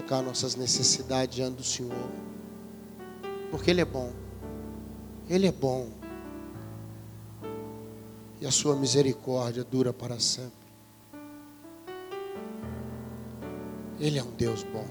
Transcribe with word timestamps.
colocar 0.00 0.22
nossas 0.22 0.54
necessidades 0.54 1.36
diante 1.36 1.56
do 1.56 1.64
Senhor. 1.64 2.10
Porque 3.50 3.70
Ele 3.70 3.82
é 3.82 3.84
bom. 3.84 4.12
Ele 5.28 5.46
é 5.46 5.52
bom. 5.52 5.88
E 8.40 8.46
a 8.46 8.50
sua 8.50 8.74
misericórdia 8.74 9.62
dura 9.62 9.92
para 9.92 10.18
sempre. 10.18 10.52
Ele 13.98 14.18
é 14.18 14.22
um 14.22 14.30
Deus 14.30 14.62
bom. 14.62 14.86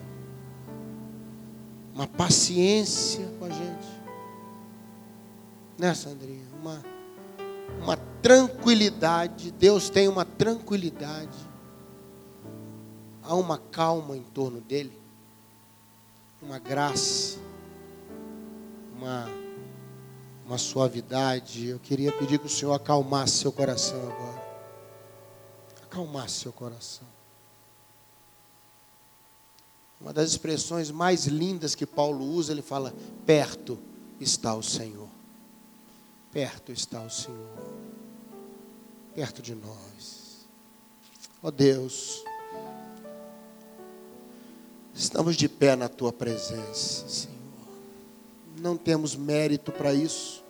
Uma 1.96 2.06
paciência 2.06 3.28
com 3.40 3.46
a 3.46 3.50
gente. 3.50 3.88
Né, 5.80 5.94
Sandrinha? 5.96 6.46
Uma, 6.62 6.84
uma 7.82 7.98
tranquilidade. 8.22 9.52
Deus 9.52 9.90
tem 9.90 10.08
uma 10.08 10.24
tranquilidade. 10.24 11.38
Há 13.24 13.34
uma 13.34 13.58
calma 13.58 14.16
em 14.16 14.24
torno 14.24 14.62
dele. 14.62 14.99
Uma 16.42 16.60
graça. 16.60 17.38
Uma, 18.96 19.28
uma 20.46 20.58
suavidade. 20.58 21.68
Eu 21.68 21.80
queria 21.80 22.12
pedir 22.12 22.40
que 22.40 22.48
o 22.48 22.50
Senhor 22.50 22.74
acalmasse 22.74 23.38
seu 23.38 23.52
coração 23.52 24.00
agora. 24.02 24.50
Acalmasse 25.84 26.42
seu 26.42 26.54
coração. 26.54 27.08
Uma 30.00 30.14
das 30.14 30.30
expressões 30.30 30.90
mais 30.92 31.26
lindas 31.26 31.76
que 31.76 31.86
Paulo 31.86 32.24
usa, 32.26 32.54
ele 32.54 32.62
fala: 32.62 32.94
perto 33.26 33.78
está 34.20 34.54
o 34.54 34.64
Senhor. 34.64 35.10
Perto 36.32 36.72
está 36.72 37.02
o 37.02 37.10
Senhor. 37.10 37.58
Perto 39.14 39.42
de 39.42 39.56
nós. 39.56 40.48
Ó 41.42 41.48
oh 41.48 41.52
Deus, 41.52 42.24
estamos 44.94 45.36
de 45.36 45.48
pé 45.48 45.76
na 45.76 45.88
tua 45.88 46.12
presença, 46.12 47.08
Senhor. 47.08 47.38
Não 48.58 48.76
temos 48.76 49.16
mérito 49.16 49.72
para 49.72 49.94
isso. 49.94 50.44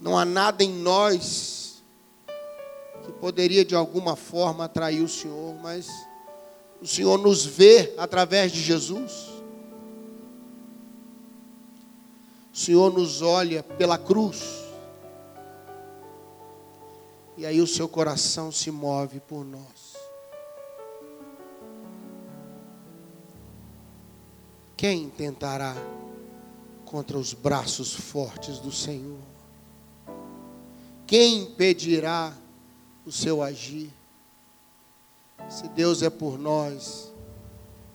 Não 0.00 0.18
há 0.18 0.24
nada 0.24 0.64
em 0.64 0.72
nós 0.72 1.82
que 3.04 3.12
poderia 3.12 3.64
de 3.64 3.74
alguma 3.74 4.16
forma 4.16 4.64
atrair 4.64 5.02
o 5.02 5.08
Senhor, 5.08 5.54
mas 5.60 5.88
o 6.80 6.86
Senhor 6.86 7.18
nos 7.18 7.44
vê 7.44 7.94
através 7.98 8.50
de 8.50 8.62
Jesus. 8.62 9.28
O 12.52 12.56
Senhor 12.56 12.92
nos 12.92 13.20
olha 13.20 13.62
pela 13.62 13.98
cruz. 13.98 14.42
E 17.36 17.44
aí 17.46 17.60
o 17.60 17.66
seu 17.66 17.88
coração 17.88 18.50
se 18.50 18.70
move 18.70 19.20
por 19.20 19.44
nós. 19.44 19.89
Quem 24.80 25.10
tentará 25.10 25.76
contra 26.86 27.18
os 27.18 27.34
braços 27.34 27.92
fortes 27.92 28.58
do 28.60 28.72
Senhor? 28.72 29.20
Quem 31.06 31.42
impedirá 31.42 32.32
o 33.04 33.12
seu 33.12 33.42
agir? 33.42 33.92
Se 35.50 35.68
Deus 35.68 36.02
é 36.02 36.08
por 36.08 36.38
nós, 36.38 37.12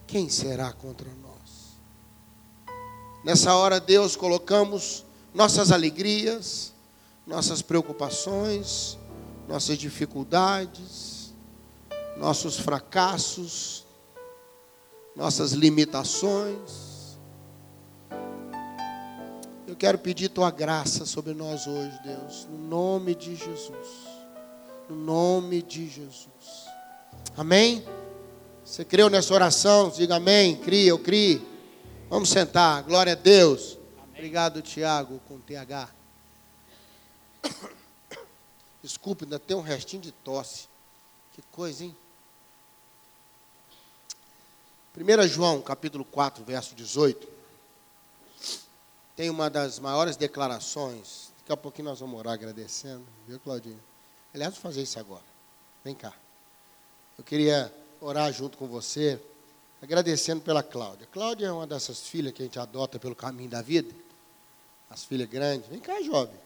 quem 0.06 0.28
será 0.28 0.72
contra 0.72 1.10
nós? 1.10 1.74
Nessa 3.24 3.52
hora, 3.56 3.80
Deus, 3.80 4.14
colocamos 4.14 5.04
nossas 5.34 5.72
alegrias, 5.72 6.72
nossas 7.26 7.62
preocupações, 7.62 8.96
nossas 9.48 9.76
dificuldades, 9.76 11.34
nossos 12.16 12.56
fracassos, 12.60 13.85
nossas 15.16 15.52
limitações. 15.52 17.16
Eu 19.66 19.74
quero 19.74 19.98
pedir 19.98 20.28
tua 20.28 20.50
graça 20.50 21.06
sobre 21.06 21.32
nós 21.32 21.66
hoje, 21.66 21.98
Deus, 22.04 22.46
no 22.50 22.58
nome 22.58 23.14
de 23.14 23.34
Jesus. 23.34 24.06
No 24.88 24.94
nome 24.94 25.62
de 25.62 25.88
Jesus. 25.88 26.28
Amém? 27.36 27.84
Você 28.64 28.84
creu 28.84 29.08
nessa 29.08 29.34
oração? 29.34 29.90
Diga 29.90 30.16
amém. 30.16 30.56
Cria, 30.56 30.90
eu 30.90 30.98
crie. 30.98 31.44
Vamos 32.08 32.28
sentar. 32.28 32.82
Glória 32.84 33.14
a 33.14 33.16
Deus. 33.16 33.78
Amém. 33.96 34.10
Obrigado, 34.14 34.62
Tiago, 34.62 35.20
com 35.26 35.40
TH. 35.40 35.88
Desculpe, 38.82 39.24
ainda 39.24 39.38
tem 39.38 39.56
um 39.56 39.60
restinho 39.62 40.02
de 40.02 40.12
tosse. 40.12 40.68
Que 41.32 41.42
coisa, 41.50 41.84
hein? 41.84 41.96
1 44.98 45.28
João, 45.28 45.60
capítulo 45.60 46.06
4, 46.06 46.42
verso 46.42 46.74
18. 46.74 47.28
Tem 49.14 49.28
uma 49.28 49.50
das 49.50 49.78
maiores 49.78 50.16
declarações. 50.16 51.30
Daqui 51.40 51.52
a 51.52 51.56
pouquinho 51.56 51.90
nós 51.90 52.00
vamos 52.00 52.18
orar 52.18 52.32
agradecendo. 52.32 53.04
Viu, 53.28 53.38
Claudinho? 53.38 53.78
Aliás, 54.32 54.54
vou 54.54 54.62
fazer 54.62 54.82
isso 54.82 54.98
agora. 54.98 55.22
Vem 55.84 55.94
cá. 55.94 56.14
Eu 57.18 57.24
queria 57.24 57.70
orar 58.00 58.32
junto 58.32 58.56
com 58.56 58.66
você, 58.66 59.20
agradecendo 59.82 60.40
pela 60.40 60.62
Cláudia. 60.62 61.06
Cláudia 61.12 61.46
é 61.46 61.52
uma 61.52 61.66
dessas 61.66 62.00
filhas 62.00 62.32
que 62.32 62.40
a 62.40 62.46
gente 62.46 62.58
adota 62.58 62.98
pelo 62.98 63.14
caminho 63.14 63.50
da 63.50 63.60
vida. 63.60 63.94
As 64.88 65.04
filhas 65.04 65.28
grandes. 65.28 65.68
Vem 65.68 65.78
cá, 65.78 66.00
jovem. 66.00 66.40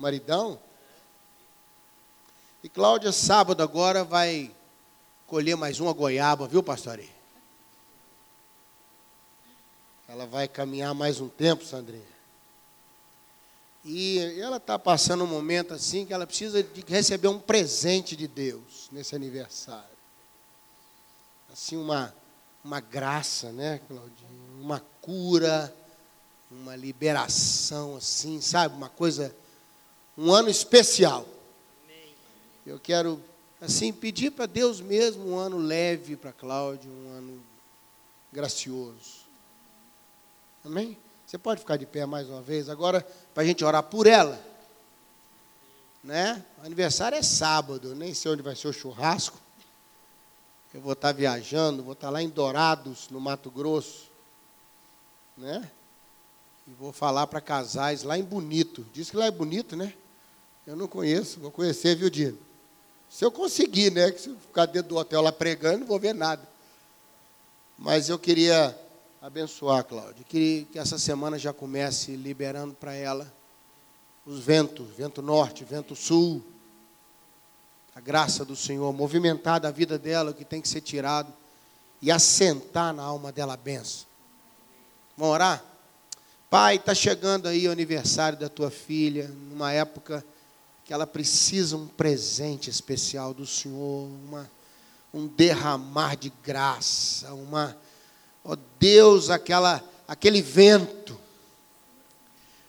Maridão. 0.00 0.58
E 2.64 2.68
Cláudia, 2.68 3.12
sábado 3.12 3.62
agora, 3.62 4.02
vai 4.02 4.52
colher 5.28 5.56
mais 5.56 5.78
uma 5.78 5.92
goiaba, 5.92 6.48
viu, 6.48 6.60
pastor? 6.60 6.98
Ela 10.12 10.26
vai 10.26 10.46
caminhar 10.46 10.92
mais 10.92 11.22
um 11.22 11.28
tempo, 11.28 11.64
Sandrinha. 11.64 12.04
E 13.82 14.18
ela 14.38 14.58
está 14.58 14.78
passando 14.78 15.24
um 15.24 15.26
momento 15.26 15.72
assim 15.72 16.04
que 16.04 16.12
ela 16.12 16.26
precisa 16.26 16.62
de 16.62 16.84
receber 16.86 17.28
um 17.28 17.38
presente 17.38 18.14
de 18.14 18.28
Deus 18.28 18.90
nesse 18.92 19.16
aniversário. 19.16 19.96
Assim, 21.50 21.78
uma, 21.78 22.14
uma 22.62 22.78
graça, 22.78 23.52
né, 23.52 23.80
Claudinho? 23.88 24.60
Uma 24.60 24.84
cura, 25.00 25.74
uma 26.50 26.76
liberação, 26.76 27.96
assim, 27.96 28.38
sabe? 28.42 28.76
Uma 28.76 28.90
coisa, 28.90 29.34
um 30.18 30.30
ano 30.30 30.50
especial. 30.50 31.26
Eu 32.66 32.78
quero, 32.78 33.18
assim, 33.62 33.90
pedir 33.90 34.32
para 34.32 34.44
Deus 34.44 34.78
mesmo 34.78 35.30
um 35.30 35.38
ano 35.38 35.56
leve 35.56 36.16
para 36.16 36.32
Cláudia, 36.32 36.90
um 36.90 37.16
ano 37.16 37.42
gracioso. 38.30 39.22
Amém? 40.64 40.96
Você 41.26 41.38
pode 41.38 41.60
ficar 41.60 41.76
de 41.76 41.86
pé 41.86 42.06
mais 42.06 42.28
uma 42.28 42.42
vez 42.42 42.68
agora 42.68 43.06
para 43.34 43.42
a 43.42 43.46
gente 43.46 43.64
orar 43.64 43.82
por 43.82 44.06
ela. 44.06 44.40
Né? 46.04 46.44
O 46.62 46.66
aniversário 46.66 47.16
é 47.16 47.22
sábado, 47.22 47.94
nem 47.94 48.14
sei 48.14 48.32
onde 48.32 48.42
vai 48.42 48.54
ser 48.54 48.68
o 48.68 48.72
churrasco. 48.72 49.38
Eu 50.74 50.80
vou 50.80 50.92
estar 50.92 51.12
viajando, 51.12 51.82
vou 51.82 51.92
estar 51.92 52.10
lá 52.10 52.22
em 52.22 52.28
Dourados, 52.28 53.08
no 53.10 53.20
Mato 53.20 53.50
Grosso. 53.50 54.10
Né? 55.36 55.68
E 56.66 56.70
vou 56.72 56.92
falar 56.92 57.26
para 57.26 57.40
casais 57.40 58.02
lá 58.02 58.16
em 58.16 58.22
Bonito. 58.22 58.86
Diz 58.92 59.10
que 59.10 59.16
lá 59.16 59.26
é 59.26 59.30
bonito, 59.30 59.76
né? 59.76 59.92
Eu 60.66 60.76
não 60.76 60.86
conheço, 60.86 61.40
vou 61.40 61.50
conhecer, 61.50 61.96
viu, 61.96 62.08
Dino? 62.08 62.38
Se 63.10 63.24
eu 63.24 63.32
conseguir, 63.32 63.90
né? 63.90 64.12
Que 64.12 64.20
se 64.20 64.28
eu 64.28 64.36
ficar 64.36 64.66
dentro 64.66 64.90
do 64.90 64.96
hotel 64.96 65.20
lá 65.20 65.32
pregando, 65.32 65.80
não 65.80 65.86
vou 65.86 65.98
ver 65.98 66.14
nada. 66.14 66.46
Mas 67.76 68.08
eu 68.08 68.18
queria 68.18 68.78
abençoar, 69.22 69.84
Cláudia. 69.84 70.24
Que, 70.28 70.66
que 70.72 70.78
essa 70.78 70.98
semana 70.98 71.38
já 71.38 71.52
comece 71.52 72.16
liberando 72.16 72.74
para 72.74 72.92
ela 72.92 73.32
os 74.26 74.40
ventos, 74.40 74.88
vento 74.96 75.22
norte, 75.22 75.64
vento 75.64 75.94
sul. 75.94 76.42
A 77.94 78.00
graça 78.00 78.44
do 78.44 78.56
Senhor 78.56 78.92
movimentar 78.92 79.60
da 79.60 79.70
vida 79.70 79.96
dela 79.96 80.32
o 80.32 80.34
que 80.34 80.44
tem 80.44 80.60
que 80.60 80.68
ser 80.68 80.80
tirado 80.80 81.32
e 82.00 82.10
assentar 82.10 82.92
na 82.92 83.04
alma 83.04 83.30
dela 83.30 83.54
a 83.54 83.56
benção. 83.56 84.06
Vamos 85.16 85.34
orar? 85.34 85.64
Pai, 86.50 86.76
está 86.76 86.94
chegando 86.94 87.46
aí 87.46 87.68
o 87.68 87.72
aniversário 87.72 88.36
da 88.36 88.48
tua 88.48 88.70
filha, 88.72 89.28
numa 89.28 89.72
época 89.72 90.24
que 90.84 90.92
ela 90.92 91.06
precisa 91.06 91.76
um 91.76 91.86
presente 91.86 92.68
especial 92.68 93.32
do 93.32 93.46
Senhor, 93.46 94.08
uma, 94.26 94.50
um 95.14 95.28
derramar 95.28 96.16
de 96.16 96.32
graça, 96.42 97.32
uma 97.32 97.76
Ó 98.44 98.56
Deus, 98.78 99.30
aquela, 99.30 99.82
aquele 100.06 100.42
vento, 100.42 101.18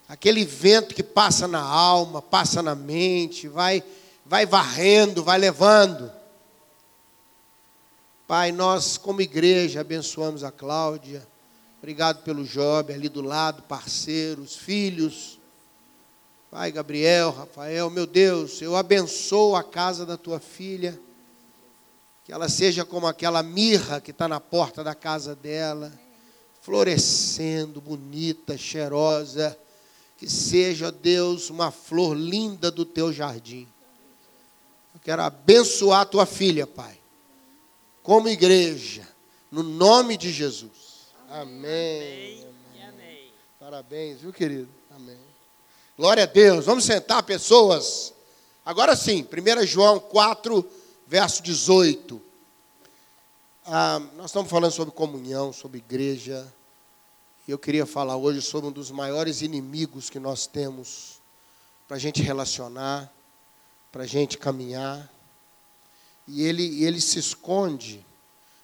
aquele 0.07 0.45
vento 0.45 0.93
que 0.93 1.03
passa 1.03 1.47
na 1.47 1.61
alma, 1.61 2.21
passa 2.21 2.61
na 2.61 2.75
mente, 2.75 3.47
vai, 3.47 3.83
vai 4.25 4.45
varrendo, 4.45 5.23
vai 5.23 5.37
levando. 5.37 6.11
Pai, 8.27 8.51
nós 8.51 8.97
como 8.97 9.21
igreja 9.21 9.81
abençoamos 9.81 10.43
a 10.43 10.51
Cláudia. 10.51 11.27
Obrigado 11.79 12.23
pelo 12.23 12.45
Job 12.45 12.93
ali 12.93 13.09
do 13.09 13.21
lado, 13.21 13.63
parceiros, 13.63 14.55
filhos. 14.55 15.39
Pai 16.49 16.71
Gabriel, 16.71 17.31
Rafael, 17.31 17.89
meu 17.89 18.05
Deus, 18.05 18.61
eu 18.61 18.75
abençoo 18.75 19.55
a 19.55 19.63
casa 19.63 20.05
da 20.05 20.15
tua 20.15 20.39
filha. 20.39 20.99
Que 22.23 22.31
ela 22.31 22.47
seja 22.47 22.85
como 22.85 23.05
aquela 23.05 23.43
mirra 23.43 23.99
que 23.99 24.11
está 24.11 24.27
na 24.27 24.39
porta 24.39 24.83
da 24.83 24.95
casa 24.95 25.35
dela, 25.35 25.91
florescendo, 26.61 27.81
bonita, 27.81 28.57
cheirosa. 28.57 29.57
Que 30.17 30.29
seja, 30.29 30.91
Deus, 30.91 31.49
uma 31.49 31.69
flor 31.69 32.15
linda 32.15 32.71
do 32.71 32.85
teu 32.85 33.11
jardim. 33.11 33.67
Eu 34.93 35.01
quero 35.01 35.21
abençoar 35.21 36.01
a 36.01 36.05
tua 36.05 36.25
filha, 36.25 36.65
Pai, 36.65 36.97
como 38.01 38.29
igreja, 38.29 39.05
no 39.51 39.63
nome 39.63 40.15
de 40.15 40.31
Jesus. 40.31 40.71
Amém. 41.29 42.45
Amém. 42.73 42.87
Amém. 42.87 43.31
Parabéns, 43.59 44.21
viu, 44.21 44.31
querido? 44.31 44.69
Amém. 44.95 45.17
Glória 45.97 46.23
a 46.23 46.27
Deus. 46.27 46.65
Vamos 46.65 46.85
sentar, 46.85 47.23
pessoas. 47.23 48.13
Agora 48.65 48.95
sim, 48.95 49.27
1 49.27 49.65
João 49.65 49.99
4, 49.99 50.65
verso 51.13 51.43
18. 51.43 52.19
Ah, 53.67 54.01
nós 54.15 54.31
estamos 54.31 54.49
falando 54.49 54.71
sobre 54.71 54.95
comunhão, 54.95 55.53
sobre 55.53 55.77
igreja. 55.77 56.51
E 57.47 57.51
eu 57.51 57.59
queria 57.59 57.85
falar 57.85 58.17
hoje 58.17 58.41
sobre 58.41 58.67
um 58.67 58.71
dos 58.71 58.89
maiores 58.89 59.43
inimigos 59.43 60.09
que 60.09 60.17
nós 60.17 60.47
temos 60.47 61.21
para 61.87 61.97
a 61.97 61.99
gente 61.99 62.23
relacionar, 62.23 63.13
para 63.91 64.05
a 64.05 64.07
gente 64.07 64.39
caminhar. 64.39 65.07
E 66.27 66.41
ele, 66.41 66.83
ele 66.83 66.99
se 66.99 67.19
esconde, 67.19 68.03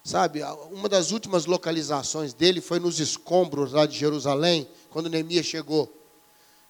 sabe? 0.04 0.42
Uma 0.72 0.90
das 0.90 1.12
últimas 1.12 1.46
localizações 1.46 2.34
dele 2.34 2.62
foi 2.62 2.80
nos 2.80 3.00
escombros 3.00 3.74
lá 3.74 3.86
de 3.86 3.96
Jerusalém, 3.96 4.68
quando 4.90 5.08
Neemias 5.08 5.46
chegou. 5.46 5.84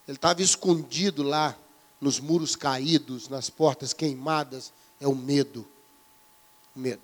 Ele 0.06 0.18
estava 0.18 0.42
escondido 0.42 1.22
lá, 1.22 1.56
nos 1.98 2.20
muros 2.20 2.54
caídos, 2.54 3.30
nas 3.30 3.48
portas 3.48 3.94
queimadas. 3.94 4.74
É 5.00 5.08
o 5.08 5.14
medo. 5.14 5.66
O 6.76 6.78
medo. 6.78 7.02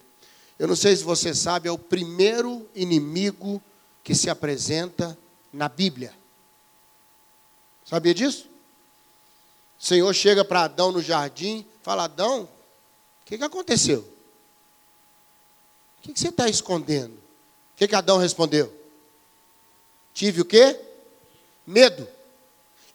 Eu 0.58 0.68
não 0.68 0.76
sei 0.76 0.94
se 0.96 1.02
você 1.02 1.34
sabe, 1.34 1.68
é 1.68 1.72
o 1.72 1.78
primeiro 1.78 2.68
inimigo 2.74 3.60
que 4.02 4.14
se 4.14 4.30
apresenta 4.30 5.18
na 5.52 5.68
Bíblia. 5.68 6.14
Sabia 7.84 8.14
disso? 8.14 8.48
O 9.78 9.84
Senhor 9.84 10.12
chega 10.14 10.44
para 10.44 10.64
Adão 10.64 10.92
no 10.92 11.02
jardim, 11.02 11.66
fala: 11.82 12.04
Adão, 12.04 12.44
o 12.44 12.48
que, 13.26 13.36
que 13.36 13.44
aconteceu? 13.44 14.00
O 15.98 16.02
que, 16.02 16.12
que 16.12 16.20
você 16.20 16.28
está 16.28 16.48
escondendo? 16.48 17.14
O 17.14 17.76
que, 17.76 17.88
que 17.88 17.94
Adão 17.94 18.18
respondeu? 18.18 18.74
Tive 20.14 20.40
o 20.40 20.44
quê? 20.44 20.80
Medo. 21.66 22.08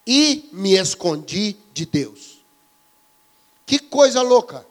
E 0.08 0.50
me 0.52 0.74
escondi 0.74 1.56
de 1.74 1.86
Deus. 1.86 2.40
Que 3.66 3.78
coisa 3.78 4.22
louca. 4.22 4.66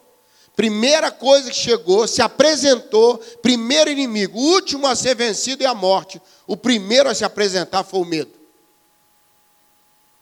Primeira 0.57 1.11
coisa 1.11 1.51
que 1.51 1.57
chegou, 1.57 2.07
se 2.07 2.21
apresentou, 2.21 3.19
primeiro 3.41 3.91
inimigo, 3.91 4.39
o 4.39 4.53
último 4.53 4.87
a 4.87 4.95
ser 4.95 5.15
vencido 5.15 5.63
é 5.63 5.67
a 5.67 5.75
morte. 5.75 6.21
O 6.47 6.57
primeiro 6.57 7.09
a 7.09 7.15
se 7.15 7.25
apresentar 7.25 7.85
foi 7.85 8.01
o 8.01 8.05
medo. 8.05 8.33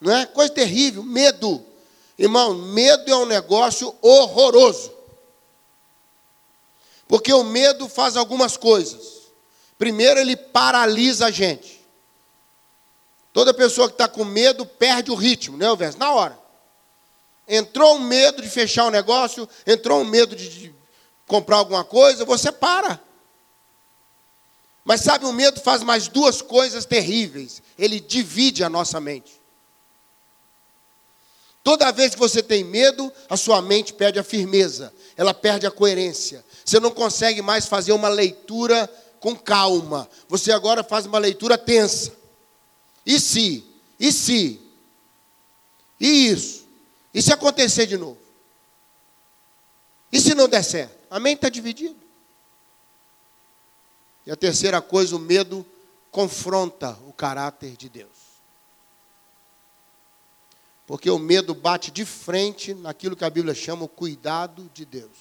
Não 0.00 0.14
é? 0.14 0.26
Coisa 0.26 0.52
terrível, 0.52 1.02
medo. 1.02 1.64
Irmão, 2.19 2.54
medo 2.54 3.10
é 3.10 3.16
um 3.16 3.26
negócio 3.26 3.94
horroroso. 4.00 4.92
Porque 7.06 7.32
o 7.32 7.42
medo 7.42 7.88
faz 7.88 8.16
algumas 8.16 8.56
coisas. 8.56 9.19
Primeiro, 9.78 10.20
ele 10.20 10.36
paralisa 10.36 11.26
a 11.26 11.30
gente. 11.30 11.78
Toda 13.32 13.54
pessoa 13.54 13.88
que 13.88 13.94
está 13.94 14.08
com 14.08 14.25
medo 14.25 14.66
perde 14.66 15.10
o 15.10 15.14
ritmo, 15.14 15.56
né, 15.56 15.75
Verso? 15.75 15.98
Na 15.98 16.12
hora. 16.12 16.38
Entrou 17.49 17.97
um 17.97 18.00
medo 18.00 18.43
de 18.43 18.49
fechar 18.49 18.85
o 18.85 18.89
um 18.89 18.91
negócio, 18.91 19.49
entrou 19.67 20.03
um 20.03 20.05
medo 20.05 20.37
de, 20.37 20.49
de 20.49 20.75
comprar 21.27 21.56
alguma 21.56 21.85
coisa, 21.85 22.25
você 22.25 22.53
para. 22.53 23.00
Mas 24.85 25.03
sabe, 25.03 25.27
o 25.27 25.33
medo 25.33 25.61
faz 25.61 25.83
mais 25.83 26.09
duas 26.09 26.41
coisas 26.41 26.85
terríveis. 26.85 27.62
Ele 27.79 28.00
divide 28.00 28.65
a 28.65 28.69
nossa 28.69 29.00
mente. 29.00 29.39
Toda 31.62 31.93
vez 31.93 32.15
que 32.15 32.19
você 32.19 32.43
tem 32.43 32.65
medo, 32.65 33.12
a 33.29 33.37
sua 33.37 33.61
mente 33.61 33.93
perde 33.93 34.19
a 34.19 34.25
firmeza, 34.25 34.91
ela 35.17 35.35
perde 35.35 35.67
a 35.67 35.71
coerência. 35.71 36.43
Você 36.65 36.81
não 36.81 36.91
consegue 36.91 37.43
mais 37.43 37.67
fazer 37.67 37.93
uma 37.93 38.09
leitura 38.09 38.91
com 39.21 39.37
calma. 39.37 40.09
Você 40.29 40.53
agora 40.53 40.83
faz 40.83 41.05
uma 41.05 41.19
leitura 41.19 41.59
tensa. 41.59 42.12
E 43.05 43.21
se? 43.21 43.65
E 43.99 44.12
se? 44.12 44.61
E 46.00 46.29
isso? 46.29 46.68
E 47.12 47.22
se 47.22 47.32
acontecer 47.32 47.87
de 47.87 47.96
novo? 47.96 48.20
E 50.12 50.20
se 50.20 50.34
não 50.34 50.49
der 50.49 50.62
certo? 50.62 50.96
A 51.10 51.19
mente 51.19 51.37
está 51.37 51.49
dividida. 51.49 51.96
E 54.26 54.31
a 54.31 54.37
terceira 54.37 54.81
coisa, 54.81 55.16
o 55.16 55.19
medo 55.19 55.64
confronta 56.10 56.99
o 57.06 57.12
caráter 57.12 57.76
de 57.76 57.88
Deus. 57.88 58.28
Porque 60.87 61.10
o 61.10 61.19
medo 61.19 61.55
bate 61.55 61.90
de 61.90 62.05
frente 62.05 62.72
naquilo 62.75 63.16
que 63.16 63.25
a 63.25 63.31
Bíblia 63.31 63.54
chama 63.54 63.84
o 63.84 63.88
cuidado 63.88 64.70
de 64.72 64.84
Deus. 64.84 65.16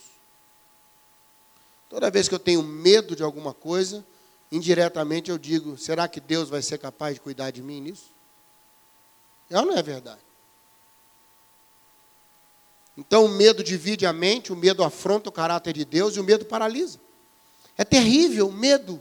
Toda 1.89 2.11
vez 2.11 2.27
que 2.27 2.35
eu 2.35 2.39
tenho 2.39 2.63
medo 2.63 3.15
de 3.15 3.23
alguma 3.23 3.53
coisa, 3.53 4.05
indiretamente 4.51 5.29
eu 5.29 5.37
digo: 5.37 5.77
será 5.77 6.07
que 6.07 6.19
Deus 6.19 6.49
vai 6.49 6.61
ser 6.61 6.77
capaz 6.77 7.15
de 7.15 7.21
cuidar 7.21 7.51
de 7.51 7.61
mim 7.61 7.81
nisso? 7.81 8.11
Ou 9.51 9.65
não 9.65 9.77
é 9.77 9.83
verdade? 9.83 10.26
Então 12.97 13.25
o 13.25 13.29
medo 13.29 13.63
divide 13.63 14.05
a 14.05 14.11
mente, 14.11 14.51
o 14.51 14.55
medo 14.55 14.83
afronta 14.83 15.29
o 15.29 15.31
caráter 15.31 15.73
de 15.73 15.85
Deus 15.85 16.15
e 16.15 16.19
o 16.19 16.23
medo 16.23 16.45
paralisa. 16.45 16.99
É 17.77 17.83
terrível 17.83 18.47
o 18.47 18.51
medo. 18.51 18.99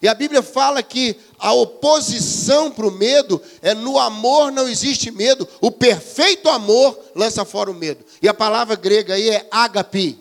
E 0.00 0.08
a 0.08 0.14
Bíblia 0.14 0.42
fala 0.42 0.82
que 0.82 1.16
a 1.38 1.52
oposição 1.52 2.70
para 2.70 2.86
o 2.86 2.90
medo 2.90 3.40
é 3.60 3.74
no 3.74 3.98
amor 3.98 4.50
não 4.50 4.68
existe 4.68 5.10
medo, 5.10 5.48
o 5.60 5.70
perfeito 5.70 6.48
amor 6.48 6.98
lança 7.14 7.44
fora 7.44 7.70
o 7.70 7.74
medo. 7.74 8.04
E 8.20 8.28
a 8.28 8.34
palavra 8.34 8.76
grega 8.76 9.14
aí 9.14 9.30
é 9.30 9.46
agape, 9.50 10.18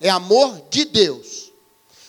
é 0.00 0.08
amor 0.08 0.62
de 0.70 0.84
Deus. 0.84 1.52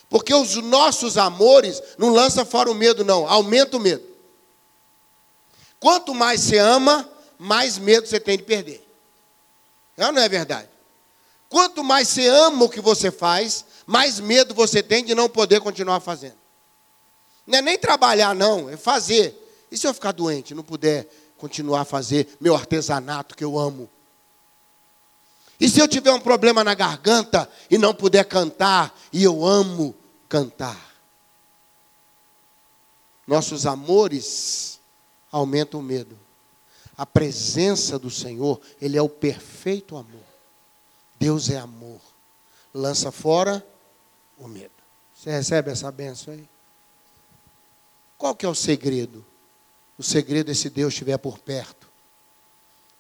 Porque 0.09 0.33
os 0.33 0.55
nossos 0.55 1.17
amores 1.17 1.81
não 1.97 2.09
lançam 2.09 2.45
fora 2.45 2.69
o 2.69 2.75
medo, 2.75 3.03
não, 3.03 3.27
aumenta 3.27 3.77
o 3.77 3.79
medo. 3.79 4.03
Quanto 5.79 6.13
mais 6.13 6.41
você 6.41 6.59
ama, 6.59 7.09
mais 7.37 7.77
medo 7.77 8.07
você 8.07 8.19
tem 8.19 8.37
de 8.37 8.43
perder. 8.43 8.82
É 9.97 10.11
não 10.11 10.21
é 10.21 10.27
verdade? 10.27 10.69
Quanto 11.49 11.83
mais 11.83 12.07
você 12.07 12.27
ama 12.27 12.65
o 12.65 12.69
que 12.69 12.81
você 12.81 13.11
faz, 13.11 13.65
mais 13.85 14.19
medo 14.19 14.55
você 14.55 14.81
tem 14.81 15.03
de 15.03 15.13
não 15.13 15.29
poder 15.29 15.61
continuar 15.61 15.99
fazendo. 15.99 16.37
Não 17.45 17.59
é 17.59 17.61
nem 17.61 17.77
trabalhar, 17.77 18.33
não, 18.33 18.69
é 18.69 18.77
fazer. 18.77 19.39
E 19.71 19.77
se 19.77 19.85
eu 19.85 19.93
ficar 19.93 20.13
doente, 20.13 20.55
não 20.55 20.63
puder 20.63 21.07
continuar 21.37 21.81
a 21.81 21.85
fazer 21.85 22.37
meu 22.39 22.55
artesanato 22.55 23.35
que 23.35 23.43
eu 23.43 23.59
amo? 23.59 23.89
E 25.59 25.69
se 25.69 25.79
eu 25.79 25.87
tiver 25.87 26.11
um 26.11 26.19
problema 26.19 26.63
na 26.63 26.73
garganta 26.73 27.49
e 27.69 27.77
não 27.77 27.93
puder 27.93 28.25
cantar, 28.25 28.97
e 29.11 29.23
eu 29.23 29.45
amo 29.45 29.95
cantar? 30.27 30.93
Nossos 33.27 33.65
amores 33.65 34.79
aumentam 35.31 35.79
o 35.79 35.83
medo 35.83 36.22
a 36.97 37.05
presença 37.05 37.97
do 37.97 38.09
Senhor, 38.09 38.61
Ele 38.81 38.97
é 38.97 39.01
o 39.01 39.09
perfeito 39.09 39.95
amor. 39.95 40.23
Deus 41.19 41.49
é 41.49 41.57
amor. 41.57 42.01
Lança 42.73 43.11
fora 43.11 43.65
o 44.37 44.47
medo. 44.47 44.71
Você 45.15 45.31
recebe 45.31 45.71
essa 45.71 45.91
benção 45.91 46.33
aí? 46.33 46.47
Qual 48.17 48.35
que 48.35 48.45
é 48.45 48.49
o 48.49 48.55
segredo? 48.55 49.25
O 49.97 50.03
segredo 50.03 50.51
é 50.51 50.53
se 50.53 50.69
Deus 50.69 50.93
estiver 50.93 51.17
por 51.17 51.39
perto. 51.39 51.87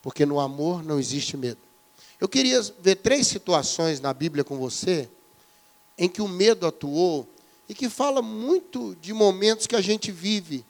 Porque 0.01 0.25
no 0.25 0.39
amor 0.39 0.83
não 0.83 0.99
existe 0.99 1.37
medo. 1.37 1.59
Eu 2.19 2.27
queria 2.27 2.61
ver 2.79 2.95
três 2.95 3.27
situações 3.27 3.99
na 3.99 4.13
Bíblia 4.13 4.43
com 4.43 4.57
você 4.57 5.09
em 5.97 6.09
que 6.09 6.21
o 6.21 6.27
medo 6.27 6.65
atuou 6.65 7.27
e 7.67 7.73
que 7.73 7.89
fala 7.89 8.21
muito 8.21 8.95
de 9.01 9.13
momentos 9.13 9.67
que 9.67 9.75
a 9.75 9.81
gente 9.81 10.11
vive 10.11 10.65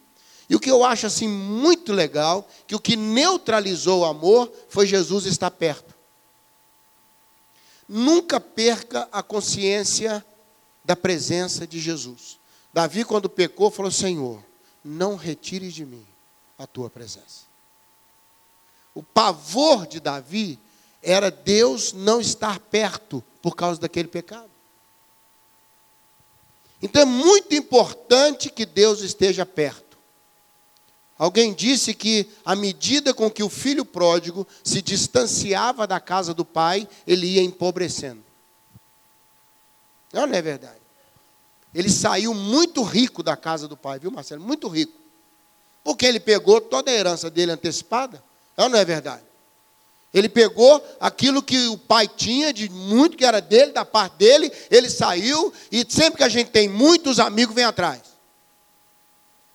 e 0.53 0.55
o 0.55 0.59
que 0.59 0.69
eu 0.69 0.83
acho 0.83 1.07
assim 1.07 1.27
muito 1.27 1.91
legal, 1.91 2.47
que 2.67 2.75
o 2.75 2.79
que 2.79 2.95
neutralizou 2.95 4.01
o 4.01 4.05
amor 4.05 4.53
foi 4.69 4.85
Jesus 4.85 5.25
estar 5.25 5.49
perto. 5.49 5.95
Nunca 7.89 8.39
perca 8.39 9.09
a 9.11 9.23
consciência 9.23 10.23
da 10.85 10.95
presença 10.95 11.65
de 11.65 11.79
Jesus. 11.79 12.37
Davi, 12.71 13.03
quando 13.03 13.27
pecou, 13.27 13.71
falou: 13.71 13.91
Senhor, 13.91 14.43
não 14.85 15.15
retires 15.15 15.73
de 15.73 15.87
mim 15.87 16.05
a 16.55 16.67
tua 16.67 16.87
presença. 16.87 17.47
O 18.93 19.01
pavor 19.01 19.87
de 19.87 19.99
Davi 19.99 20.59
era 21.01 21.31
Deus 21.31 21.93
não 21.93 22.21
estar 22.21 22.59
perto 22.59 23.23
por 23.41 23.55
causa 23.55 23.81
daquele 23.81 24.07
pecado. 24.07 24.51
Então 26.79 27.01
é 27.01 27.05
muito 27.05 27.55
importante 27.55 28.51
que 28.51 28.67
Deus 28.67 29.01
esteja 29.01 29.47
perto. 29.47 29.92
Alguém 31.17 31.53
disse 31.53 31.93
que, 31.93 32.27
à 32.43 32.55
medida 32.55 33.13
com 33.13 33.29
que 33.29 33.43
o 33.43 33.49
filho 33.49 33.85
pródigo 33.85 34.47
se 34.63 34.81
distanciava 34.81 35.85
da 35.85 35.99
casa 35.99 36.33
do 36.33 36.43
pai, 36.43 36.87
ele 37.05 37.27
ia 37.27 37.41
empobrecendo. 37.41 38.23
Não, 40.11 40.23
é 40.23 40.41
verdade. 40.41 40.81
Ele 41.73 41.89
saiu 41.89 42.33
muito 42.33 42.83
rico 42.83 43.23
da 43.23 43.35
casa 43.35 43.67
do 43.67 43.75
pai, 43.75 43.99
viu, 43.99 44.11
Marcelo? 44.11 44.43
Muito 44.43 44.67
rico. 44.67 44.93
Porque 45.83 46.05
ele 46.05 46.19
pegou 46.19 46.61
toda 46.61 46.89
a 46.91 46.93
herança 46.93 47.29
dele 47.29 47.51
antecipada. 47.51 48.23
Não, 48.55 48.69
não 48.69 48.77
é 48.77 48.85
verdade. 48.85 49.23
Ele 50.13 50.29
pegou 50.29 50.83
aquilo 50.99 51.41
que 51.41 51.67
o 51.67 51.77
pai 51.77 52.07
tinha 52.07 52.53
de 52.53 52.69
muito 52.69 53.17
que 53.17 53.25
era 53.25 53.41
dele, 53.41 53.71
da 53.71 53.83
parte 53.83 54.17
dele, 54.17 54.51
ele 54.69 54.87
saiu 54.87 55.51
e 55.71 55.83
sempre 55.89 56.17
que 56.17 56.23
a 56.23 56.29
gente 56.29 56.51
tem 56.51 56.69
muitos 56.69 57.19
amigos 57.19 57.55
vem 57.55 57.65
atrás. 57.65 58.12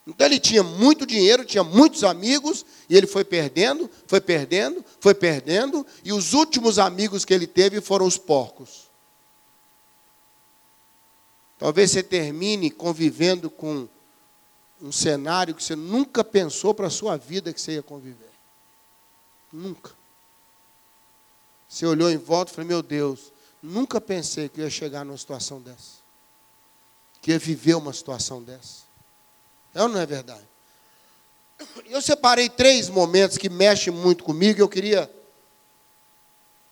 Então 0.09 0.25
ele 0.25 0.39
tinha 0.39 0.63
muito 0.63 1.05
dinheiro, 1.05 1.45
tinha 1.45 1.63
muitos 1.63 2.03
amigos 2.03 2.65
e 2.89 2.97
ele 2.97 3.05
foi 3.05 3.23
perdendo, 3.23 3.89
foi 4.07 4.19
perdendo, 4.19 4.83
foi 4.99 5.13
perdendo 5.13 5.85
e 6.03 6.11
os 6.11 6.33
últimos 6.33 6.79
amigos 6.79 7.23
que 7.23 7.33
ele 7.33 7.45
teve 7.45 7.79
foram 7.79 8.07
os 8.07 8.17
porcos. 8.17 8.89
Talvez 11.59 11.91
você 11.91 12.01
termine 12.01 12.71
convivendo 12.71 13.51
com 13.51 13.87
um 14.81 14.91
cenário 14.91 15.53
que 15.53 15.63
você 15.63 15.75
nunca 15.75 16.23
pensou 16.23 16.73
para 16.73 16.87
a 16.87 16.89
sua 16.91 17.15
vida 17.15 17.53
que 17.53 17.61
você 17.61 17.73
ia 17.73 17.83
conviver. 17.83 18.31
Nunca. 19.53 19.91
Você 21.67 21.85
olhou 21.85 22.09
em 22.09 22.17
volta 22.17 22.51
e 22.51 22.55
falou: 22.55 22.67
Meu 22.67 22.81
Deus, 22.81 23.31
nunca 23.61 24.01
pensei 24.01 24.49
que 24.49 24.61
ia 24.61 24.69
chegar 24.71 25.05
numa 25.05 25.17
situação 25.17 25.61
dessa. 25.61 25.99
Que 27.21 27.31
ia 27.31 27.37
viver 27.37 27.75
uma 27.75 27.93
situação 27.93 28.41
dessa. 28.41 28.88
É 29.73 29.81
ou 29.81 29.87
não 29.87 29.99
é 29.99 30.05
verdade? 30.05 30.47
Eu 31.89 32.01
separei 32.01 32.49
três 32.49 32.89
momentos 32.89 33.37
que 33.37 33.49
mexem 33.49 33.91
muito 33.91 34.23
comigo 34.23 34.59
e 34.59 34.61
eu 34.61 34.69
queria 34.69 35.09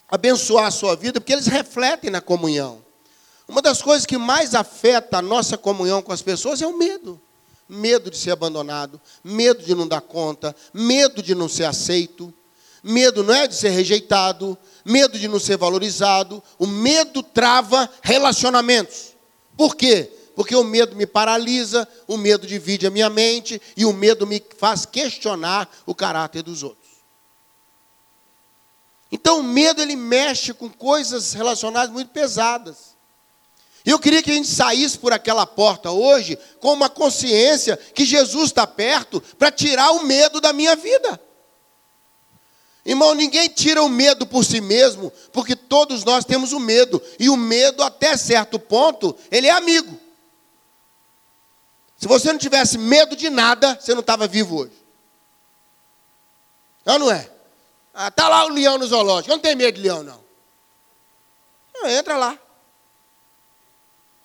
abençoar 0.09 0.67
a 0.67 0.71
sua 0.71 0.95
vida, 0.95 1.19
porque 1.19 1.33
eles 1.33 1.47
refletem 1.47 2.09
na 2.09 2.21
comunhão. 2.21 2.81
Uma 3.47 3.61
das 3.61 3.81
coisas 3.81 4.05
que 4.05 4.17
mais 4.17 4.55
afeta 4.55 5.17
a 5.17 5.21
nossa 5.21 5.57
comunhão 5.57 6.01
com 6.01 6.11
as 6.11 6.21
pessoas 6.21 6.61
é 6.61 6.67
o 6.67 6.77
medo. 6.77 7.19
Medo 7.67 8.09
de 8.09 8.17
ser 8.17 8.31
abandonado, 8.31 8.99
medo 9.21 9.63
de 9.63 9.75
não 9.75 9.87
dar 9.87 9.99
conta, 9.99 10.55
medo 10.73 11.21
de 11.21 11.35
não 11.35 11.49
ser 11.49 11.65
aceito, 11.65 12.33
medo 12.81 13.23
não 13.23 13.33
é 13.33 13.45
de 13.45 13.55
ser 13.55 13.69
rejeitado, 13.69 14.57
medo 14.85 15.19
de 15.19 15.27
não 15.27 15.39
ser 15.39 15.57
valorizado. 15.57 16.41
O 16.57 16.65
medo 16.65 17.21
trava 17.21 17.89
relacionamentos. 18.01 19.15
Por 19.57 19.75
quê? 19.75 20.11
Porque 20.37 20.55
o 20.55 20.63
medo 20.63 20.95
me 20.95 21.07
paralisa, 21.07 21.87
o 22.07 22.15
medo 22.15 22.45
divide 22.45 22.85
a 22.85 22.91
minha 22.91 23.09
mente 23.09 23.59
e 23.75 23.85
o 23.85 23.91
medo 23.91 24.27
me 24.27 24.39
faz 24.59 24.85
questionar 24.85 25.67
o 25.83 25.95
caráter 25.95 26.43
dos 26.43 26.61
outros. 26.61 26.87
Então 29.11 29.39
o 29.39 29.43
medo 29.43 29.81
ele 29.81 29.95
mexe 29.95 30.53
com 30.53 30.69
coisas 30.69 31.33
relacionadas 31.33 31.91
muito 31.91 32.11
pesadas. 32.11 32.95
E 33.83 33.89
eu 33.89 33.97
queria 33.97 34.21
que 34.21 34.29
a 34.29 34.35
gente 34.35 34.47
saísse 34.47 34.95
por 34.99 35.11
aquela 35.11 35.47
porta 35.47 35.89
hoje 35.89 36.37
com 36.59 36.71
uma 36.71 36.87
consciência 36.87 37.75
que 37.75 38.05
Jesus 38.05 38.49
está 38.49 38.67
perto 38.67 39.19
para 39.39 39.49
tirar 39.49 39.89
o 39.93 40.03
medo 40.03 40.39
da 40.39 40.53
minha 40.53 40.75
vida. 40.75 41.19
Irmão, 42.85 43.15
ninguém 43.15 43.49
tira 43.49 43.81
o 43.81 43.89
medo 43.89 44.27
por 44.27 44.45
si 44.45 44.61
mesmo, 44.61 45.11
porque 45.33 45.55
todos 45.55 46.03
nós 46.03 46.23
temos 46.23 46.53
o 46.53 46.59
medo. 46.59 47.01
E 47.19 47.27
o 47.27 47.35
medo, 47.35 47.81
até 47.81 48.15
certo 48.15 48.59
ponto, 48.59 49.15
ele 49.31 49.47
é 49.47 49.51
amigo. 49.51 50.05
Se 51.97 52.07
você 52.07 52.31
não 52.31 52.39
tivesse 52.39 52.77
medo 52.77 53.15
de 53.15 53.29
nada, 53.29 53.75
você 53.79 53.93
não 53.93 54.01
estava 54.01 54.27
vivo 54.27 54.57
hoje. 54.57 54.85
Não, 56.85 56.99
não 56.99 57.11
é? 57.11 57.29
Ah, 57.93 58.11
tá 58.11 58.29
lá 58.29 58.45
o 58.45 58.49
leão 58.49 58.77
no 58.77 58.85
zoológico. 58.85 59.31
Eu 59.31 59.37
não 59.37 59.41
tenho 59.41 59.57
medo 59.57 59.75
de 59.75 59.81
leão, 59.81 60.03
não. 60.03 60.23
entra 61.89 62.15
lá. 62.15 62.37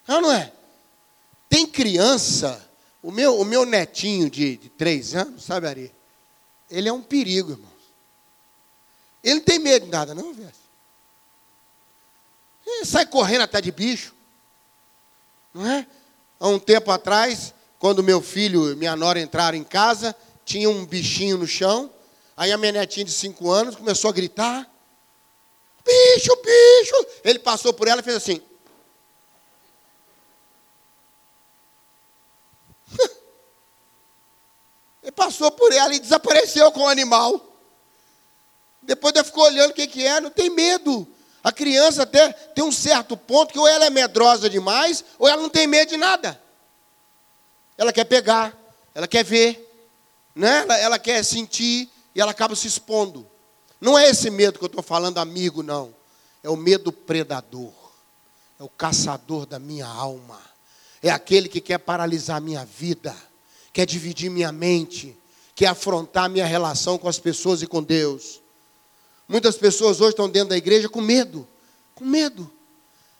Não, 0.06 0.20
não 0.20 0.32
é? 0.32 0.52
Tem 1.48 1.66
criança, 1.66 2.68
o 3.02 3.10
meu, 3.10 3.40
o 3.40 3.44
meu 3.44 3.64
netinho 3.64 4.28
de, 4.30 4.56
de 4.56 4.68
três 4.68 5.14
anos, 5.14 5.44
sabe, 5.44 5.66
Ari? 5.66 5.94
Ele 6.70 6.88
é 6.88 6.92
um 6.92 7.02
perigo, 7.02 7.52
irmão. 7.52 7.72
Ele 9.24 9.36
não 9.36 9.42
tem 9.42 9.58
medo 9.58 9.86
de 9.86 9.92
nada, 9.92 10.14
não, 10.14 10.32
velho. 10.34 10.52
Ele 12.66 12.84
sai 12.84 13.06
correndo 13.06 13.42
até 13.42 13.60
de 13.60 13.70
bicho. 13.70 14.14
Não 15.52 15.66
é? 15.66 15.86
Há 16.38 16.48
um 16.48 16.58
tempo 16.58 16.90
atrás, 16.90 17.54
quando 17.82 18.00
meu 18.00 18.22
filho 18.22 18.70
e 18.70 18.76
minha 18.76 18.94
nora 18.94 19.18
entraram 19.18 19.58
em 19.58 19.64
casa, 19.64 20.14
tinha 20.44 20.70
um 20.70 20.86
bichinho 20.86 21.36
no 21.36 21.48
chão. 21.48 21.92
Aí 22.36 22.52
a 22.52 22.56
minha 22.56 22.70
netinha 22.70 23.04
de 23.04 23.10
cinco 23.10 23.50
anos 23.50 23.74
começou 23.74 24.08
a 24.08 24.12
gritar: 24.12 24.70
Bicho, 25.84 26.30
bicho! 26.36 27.06
Ele 27.24 27.40
passou 27.40 27.72
por 27.72 27.88
ela 27.88 28.00
e 28.00 28.04
fez 28.04 28.18
assim. 28.18 28.40
Ele 35.02 35.10
passou 35.10 35.50
por 35.50 35.72
ela 35.72 35.92
e 35.92 35.98
desapareceu 35.98 36.70
com 36.70 36.82
o 36.82 36.88
animal. 36.88 37.58
Depois 38.80 39.12
ela 39.12 39.24
ficou 39.24 39.42
olhando 39.42 39.72
o 39.72 39.74
que, 39.74 39.88
que 39.88 40.06
é, 40.06 40.20
não 40.20 40.30
tem 40.30 40.50
medo. 40.50 41.04
A 41.42 41.50
criança 41.50 42.04
até 42.04 42.32
tem 42.32 42.62
um 42.62 42.70
certo 42.70 43.16
ponto 43.16 43.52
que 43.52 43.58
ou 43.58 43.66
ela 43.66 43.86
é 43.86 43.90
medrosa 43.90 44.48
demais, 44.48 45.04
ou 45.18 45.26
ela 45.26 45.42
não 45.42 45.50
tem 45.50 45.66
medo 45.66 45.88
de 45.88 45.96
nada. 45.96 46.40
Ela 47.76 47.92
quer 47.92 48.04
pegar, 48.04 48.56
ela 48.94 49.08
quer 49.08 49.24
ver, 49.24 49.68
né? 50.34 50.62
ela, 50.62 50.78
ela 50.78 50.98
quer 50.98 51.24
sentir 51.24 51.88
e 52.14 52.20
ela 52.20 52.30
acaba 52.30 52.54
se 52.54 52.66
expondo. 52.66 53.26
Não 53.80 53.98
é 53.98 54.08
esse 54.08 54.30
medo 54.30 54.58
que 54.58 54.64
eu 54.64 54.68
estou 54.68 54.82
falando, 54.82 55.18
amigo, 55.18 55.62
não. 55.62 55.94
É 56.42 56.50
o 56.50 56.56
medo 56.56 56.92
predador. 56.92 57.72
É 58.58 58.62
o 58.62 58.68
caçador 58.68 59.46
da 59.46 59.58
minha 59.58 59.86
alma. 59.86 60.40
É 61.02 61.10
aquele 61.10 61.48
que 61.48 61.60
quer 61.60 61.78
paralisar 61.78 62.40
minha 62.40 62.64
vida 62.64 63.14
quer 63.72 63.86
dividir 63.86 64.30
minha 64.30 64.52
mente, 64.52 65.16
quer 65.54 65.66
afrontar 65.66 66.28
minha 66.28 66.44
relação 66.44 66.98
com 66.98 67.08
as 67.08 67.18
pessoas 67.18 67.62
e 67.62 67.66
com 67.66 67.82
Deus. 67.82 68.40
Muitas 69.26 69.56
pessoas 69.56 70.00
hoje 70.00 70.10
estão 70.10 70.28
dentro 70.28 70.50
da 70.50 70.56
igreja 70.56 70.88
com 70.88 71.00
medo, 71.00 71.48
com 71.94 72.04
medo. 72.04 72.50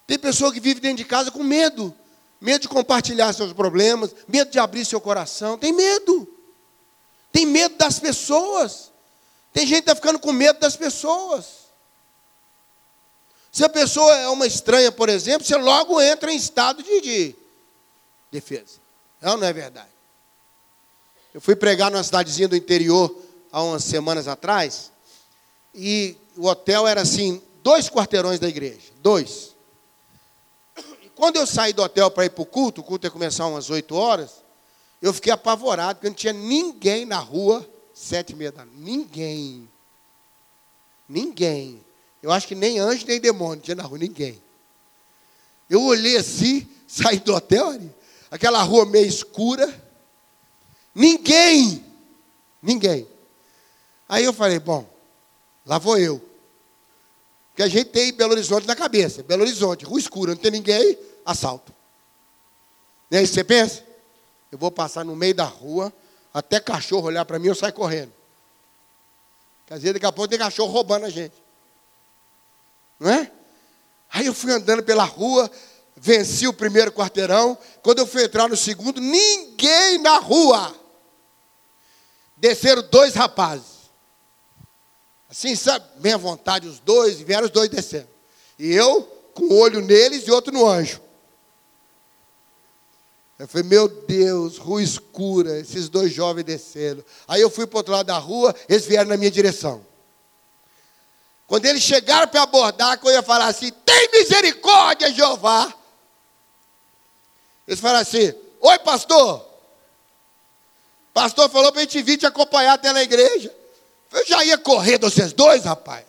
Tem 0.07 0.19
pessoa 0.19 0.53
que 0.53 0.61
vive 0.61 0.81
dentro 0.81 0.99
de 0.99 1.05
casa 1.05 1.31
com 1.31 1.43
medo, 1.43 1.95
medo 2.43 2.63
de 2.63 2.69
compartilhar 2.69 3.33
seus 3.33 3.53
problemas, 3.53 4.13
medo 4.27 4.51
de 4.51 4.59
abrir 4.59 4.85
seu 4.85 5.01
coração, 5.01 5.57
tem 5.57 5.73
medo. 5.73 6.29
Tem 7.31 7.47
medo 7.47 7.77
das 7.77 8.01
pessoas. 8.01 8.91
Tem 9.53 9.65
gente 9.65 9.85
que 9.85 9.91
está 9.91 9.95
ficando 9.95 10.19
com 10.19 10.33
medo 10.33 10.59
das 10.59 10.77
pessoas. 10.77 11.63
Se 13.53 13.65
a 13.65 13.69
pessoa 13.69 14.13
é 14.17 14.29
uma 14.29 14.47
estranha, 14.47 14.91
por 14.91 15.09
exemplo, 15.09 15.47
você 15.47 15.57
logo 15.57 16.01
entra 16.01 16.33
em 16.33 16.37
estado 16.37 16.83
de, 16.83 17.01
de 17.01 17.37
defesa. 18.31 18.81
Não, 19.21 19.37
não 19.37 19.47
é 19.47 19.53
verdade. 19.53 19.91
Eu 21.33 21.41
fui 21.41 21.55
pregar 21.55 21.93
numa 21.93 22.03
cidadezinha 22.03 22.49
do 22.49 22.57
interior 22.57 23.15
há 23.53 23.63
umas 23.63 23.85
semanas 23.85 24.27
atrás, 24.27 24.91
e 25.75 26.17
o 26.37 26.47
hotel 26.47 26.89
era 26.89 27.03
assim, 27.03 27.41
dois 27.63 27.89
quarteirões 27.89 28.41
da 28.41 28.49
igreja, 28.49 28.91
dois. 29.01 29.52
Quando 31.15 31.37
eu 31.37 31.47
saí 31.47 31.73
do 31.73 31.83
hotel 31.83 32.11
para 32.11 32.25
ir 32.25 32.31
para 32.31 32.43
o 32.43 32.47
culto, 32.47 32.81
o 32.81 32.85
culto 32.85 33.07
ia 33.07 33.11
começar 33.11 33.47
umas 33.47 33.71
8 33.71 33.95
horas, 33.95 34.43
eu 35.01 35.13
fiquei 35.13 35.33
apavorado, 35.33 35.97
porque 35.97 36.09
não 36.09 36.15
tinha 36.15 36.33
ninguém 36.33 37.05
na 37.05 37.19
rua, 37.19 37.69
sete 37.93 38.33
e 38.33 38.37
meia 38.37 38.53
da 38.53 38.65
Ninguém. 38.65 39.69
Ninguém. 41.09 41.85
Eu 42.23 42.31
acho 42.33 42.47
que 42.47 42.55
nem 42.55 42.79
anjo, 42.79 43.07
nem 43.07 43.21
demônio 43.21 43.63
tinha 43.63 43.75
na 43.75 43.83
rua, 43.83 43.99
ninguém. 43.99 44.41
Eu 45.69 45.83
olhei 45.83 46.17
assim, 46.17 46.67
saí 46.87 47.19
do 47.19 47.35
hotel, 47.35 47.79
aquela 48.31 48.63
rua 48.63 48.87
meio 48.87 49.07
escura, 49.07 49.83
Ninguém. 50.95 51.85
Ninguém. 52.61 53.07
Aí 54.09 54.25
eu 54.25 54.33
falei, 54.33 54.59
bom, 54.59 54.87
lá 55.65 55.79
vou 55.79 55.99
eu. 55.99 56.23
Porque 57.53 57.63
a 57.63 57.69
gente 57.69 57.91
tem 57.91 58.13
Belo 58.15 58.33
Horizonte 58.33 58.67
na 58.67 58.75
cabeça. 58.75 59.23
Belo 59.23 59.43
Horizonte, 59.43 59.85
rua 59.85 60.01
escura, 60.01 60.33
não 60.33 60.41
tem 60.41 60.51
ninguém, 60.51 60.99
assalto. 61.25 61.73
E 63.11 63.17
aí 63.17 63.27
você 63.27 63.45
pensa? 63.45 63.85
Eu 64.51 64.57
vou 64.57 64.71
passar 64.71 65.05
no 65.05 65.15
meio 65.15 65.35
da 65.35 65.45
rua, 65.45 65.93
até 66.33 66.59
cachorro 66.59 67.09
olhar 67.09 67.25
para 67.27 67.39
mim, 67.39 67.49
eu 67.49 67.55
saio 67.55 67.75
correndo. 67.75 68.13
Quer 69.67 69.77
dizer, 69.77 69.93
daqui 69.93 70.07
a 70.07 70.13
pouco 70.13 70.29
tem 70.29 70.39
cachorro 70.39 70.73
roubando 70.73 71.05
a 71.05 71.11
gente. 71.11 71.35
Não 72.99 73.11
é? 73.11 73.31
Aí 74.11 74.27
eu 74.27 74.35
fui 74.35 74.53
andando 74.53 74.83
pela 74.83 75.05
rua, 75.05 75.51
venci 75.97 76.47
o 76.47 76.53
primeiro 76.53 76.91
quarteirão. 76.91 77.57
Quando 77.83 77.99
eu 77.99 78.07
fui 78.07 78.25
entrar 78.25 78.49
no 78.49 78.57
segundo, 78.57 79.01
ninguém 79.01 79.99
na 79.99 80.19
rua 80.19 80.75
desceram 82.37 82.83
dois 82.83 83.15
rapazes. 83.15 83.82
Assim, 85.33 85.57
sabe, 85.57 85.87
bem 85.97 86.13
à 86.13 86.19
vontade 86.19 86.69
os 86.69 86.79
dois, 86.79 87.19
e 87.19 87.25
vieram 87.25 87.47
os 87.47 87.51
dois 87.51 87.71
descendo. 87.71 88.07
E 88.59 88.71
eu 88.71 89.03
com 89.33 89.45
o 89.45 89.59
olho 89.61 89.81
neles 89.81 90.29
e 90.29 90.31
outro 90.31 90.53
no 90.53 90.69
anjo. 90.69 91.01
Eu 93.39 93.49
falei, 93.49 93.67
meu 93.67 93.89
Deus, 93.89 94.59
rua 94.59 94.83
escura, 94.83 95.59
esses 95.59 95.89
dois 95.89 96.13
jovens 96.13 96.45
descendo. 96.45 97.03
Aí 97.27 97.41
eu 97.41 97.49
fui 97.49 97.67
para 97.67 97.77
o 97.77 97.79
outro 97.79 97.95
lado 97.95 98.07
da 98.09 98.19
rua, 98.19 98.55
eles 98.69 98.85
vieram 98.85 99.09
na 99.09 99.17
minha 99.17 99.31
direção. 99.31 99.83
Quando 101.47 101.65
eles 101.65 101.83
chegaram 101.83 102.29
para 102.29 102.43
abordar, 102.43 103.01
que 103.01 103.07
eu 103.07 103.11
ia 103.11 103.23
falar 103.23 103.47
assim, 103.47 103.71
tem 103.87 104.11
misericórdia, 104.13 105.15
Jeová. 105.15 105.73
Eles 107.67 107.81
falaram 107.81 108.03
assim: 108.03 108.35
Oi, 108.61 108.79
pastor. 108.81 109.47
Pastor 111.15 111.49
falou 111.49 111.73
para 111.73 111.81
a 111.81 111.85
gente 111.85 112.03
vir 112.03 112.19
te 112.19 112.27
acompanhar 112.27 112.75
até 112.75 112.93
na 112.93 113.03
igreja. 113.03 113.62
Eu 114.13 114.27
já 114.27 114.45
ia 114.45 114.59
correr 114.59 114.99
de 114.99 115.11
vocês 115.11 115.33
dois, 115.33 115.65
rapaz. 115.65 116.05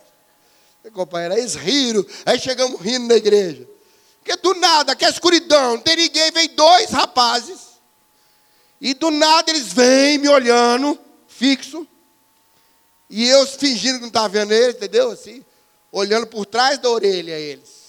Companheiro, 0.92 1.34
eles 1.34 1.54
riram, 1.54 2.04
aí 2.26 2.38
chegamos 2.38 2.80
rindo 2.80 3.08
na 3.08 3.14
igreja. 3.14 3.66
Porque 4.22 4.36
do 4.36 4.54
nada, 4.54 4.94
que 4.94 5.04
é 5.04 5.08
escuridão, 5.08 5.76
não 5.76 5.80
tem 5.80 5.96
ninguém, 5.96 6.30
vem 6.30 6.48
dois 6.50 6.90
rapazes. 6.90 7.74
E 8.80 8.92
do 8.92 9.10
nada 9.10 9.50
eles 9.50 9.72
vêm 9.72 10.18
me 10.18 10.28
olhando, 10.28 10.98
fixo. 11.26 11.86
E 13.08 13.26
eu 13.28 13.46
fingindo 13.46 13.94
que 13.94 14.02
não 14.02 14.08
estava 14.08 14.28
vendo 14.28 14.52
eles, 14.52 14.76
entendeu? 14.76 15.10
Assim, 15.10 15.44
olhando 15.90 16.26
por 16.26 16.44
trás 16.44 16.78
da 16.78 16.90
orelha 16.90 17.38
eles. 17.38 17.84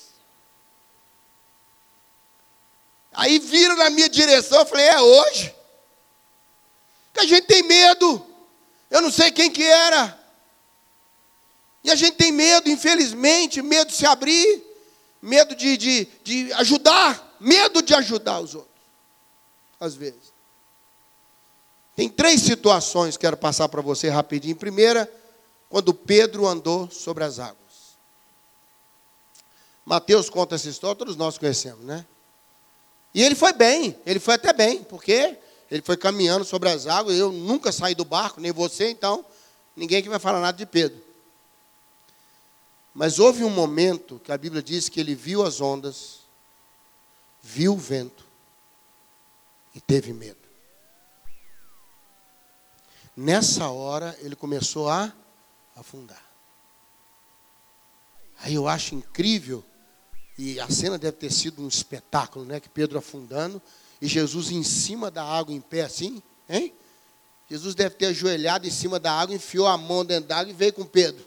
Aí 3.12 3.40
viram 3.40 3.76
na 3.76 3.90
minha 3.90 4.10
direção, 4.10 4.60
eu 4.60 4.66
falei, 4.66 4.86
é 4.88 5.02
hoje. 5.02 5.56
Que 7.14 7.22
a 7.22 7.26
gente 7.26 7.48
tem 7.48 7.64
medo. 7.64 8.26
Eu 8.96 9.02
não 9.02 9.12
sei 9.12 9.30
quem 9.30 9.52
que 9.52 9.62
era. 9.62 10.18
E 11.84 11.92
a 11.92 11.96
gente 11.96 12.16
tem 12.16 12.32
medo, 12.32 12.70
infelizmente, 12.70 13.62
medo 13.62 13.90
de 13.90 13.94
se 13.94 14.06
abrir, 14.06 14.64
medo 15.22 15.54
de, 15.54 15.76
de, 15.76 16.08
de 16.24 16.54
ajudar, 16.54 17.36
medo 17.38 17.82
de 17.82 17.94
ajudar 17.94 18.40
os 18.40 18.56
outros. 18.56 18.74
Às 19.82 19.96
vezes. 19.96 20.32
Tem 21.94 22.08
três 22.08 22.40
situações 22.40 23.18
que 23.18 23.26
quero 23.26 23.36
passar 23.36 23.68
para 23.68 23.82
você 23.82 24.08
rapidinho. 24.08 24.56
Primeira, 24.56 25.12
quando 25.68 25.94
Pedro 25.94 26.48
andou 26.48 26.90
sobre 26.90 27.26
as 27.26 27.38
águas. 27.38 27.58
Mateus 29.86 30.30
conta 30.30 30.56
essa 30.56 30.70
história, 30.70 30.96
todos 30.96 31.18
nós 31.18 31.38
conhecemos, 31.38 31.84
né? 31.84 32.06
E 33.14 33.22
ele 33.22 33.36
foi 33.36 33.52
bem, 33.52 34.00
ele 34.06 34.22
foi 34.22 34.36
até 34.36 34.54
bem, 34.54 34.86
porque 34.86 35.38
ele 35.70 35.82
foi 35.82 35.98
caminhando 35.98 36.46
sobre 36.46 36.70
as 36.70 36.88
águas, 36.88 37.18
eu 37.18 37.32
nunca 37.32 37.72
saí 37.72 37.96
do 37.96 38.06
barco, 38.06 38.40
nem 38.40 38.52
você, 38.52 38.90
então 38.90 39.26
ninguém 39.76 40.02
que 40.02 40.10
vai 40.10 40.20
falar 40.20 40.40
nada 40.40 40.58
de 40.58 40.66
Pedro. 40.66 41.04
Mas 42.94 43.20
houve 43.20 43.44
um 43.44 43.50
momento 43.50 44.22
que 44.24 44.32
a 44.32 44.38
Bíblia 44.38 44.64
diz 44.64 44.88
que 44.88 45.00
ele 45.00 45.16
viu 45.16 45.44
as 45.44 45.60
ondas, 45.60 46.20
viu 47.42 47.74
o 47.74 47.78
vento 47.78 48.24
e 49.74 49.82
teve 49.82 50.14
medo. 50.14 50.38
Nessa 53.18 53.70
hora 53.70 54.18
ele 54.22 54.36
começou 54.36 54.90
a 54.90 55.12
afundar. 55.76 56.24
Aí 58.40 58.54
eu 58.54 58.68
acho 58.68 58.96
incrível 58.96 59.64
e 60.38 60.60
a 60.60 60.70
cena 60.70 60.98
deve 60.98 61.18
ter 61.18 61.32
sido 61.32 61.62
um 61.62 61.68
espetáculo, 61.68 62.46
né? 62.46 62.60
Que 62.60 62.70
Pedro 62.70 62.98
afundando 62.98 63.62
e 64.02 64.08
Jesus 64.08 64.52
em 64.52 64.64
cima 64.64 65.10
da 65.10 65.24
água 65.24 65.54
em 65.54 65.62
pé 65.62 65.82
assim, 65.82 66.22
hein? 66.50 66.74
Jesus 67.50 67.76
deve 67.76 67.96
ter 67.96 68.08
ajoelhado 68.08 68.68
em 68.68 68.72
cima 68.72 69.00
da 69.00 69.12
água, 69.12 69.36
enfiou 69.36 69.68
a 69.68 69.78
mão 69.78 70.04
dentro 70.04 70.28
da 70.28 70.38
água 70.38 70.52
e 70.52 70.56
veio 70.56 70.74
com 70.74 70.84
Pedro. 70.84 71.26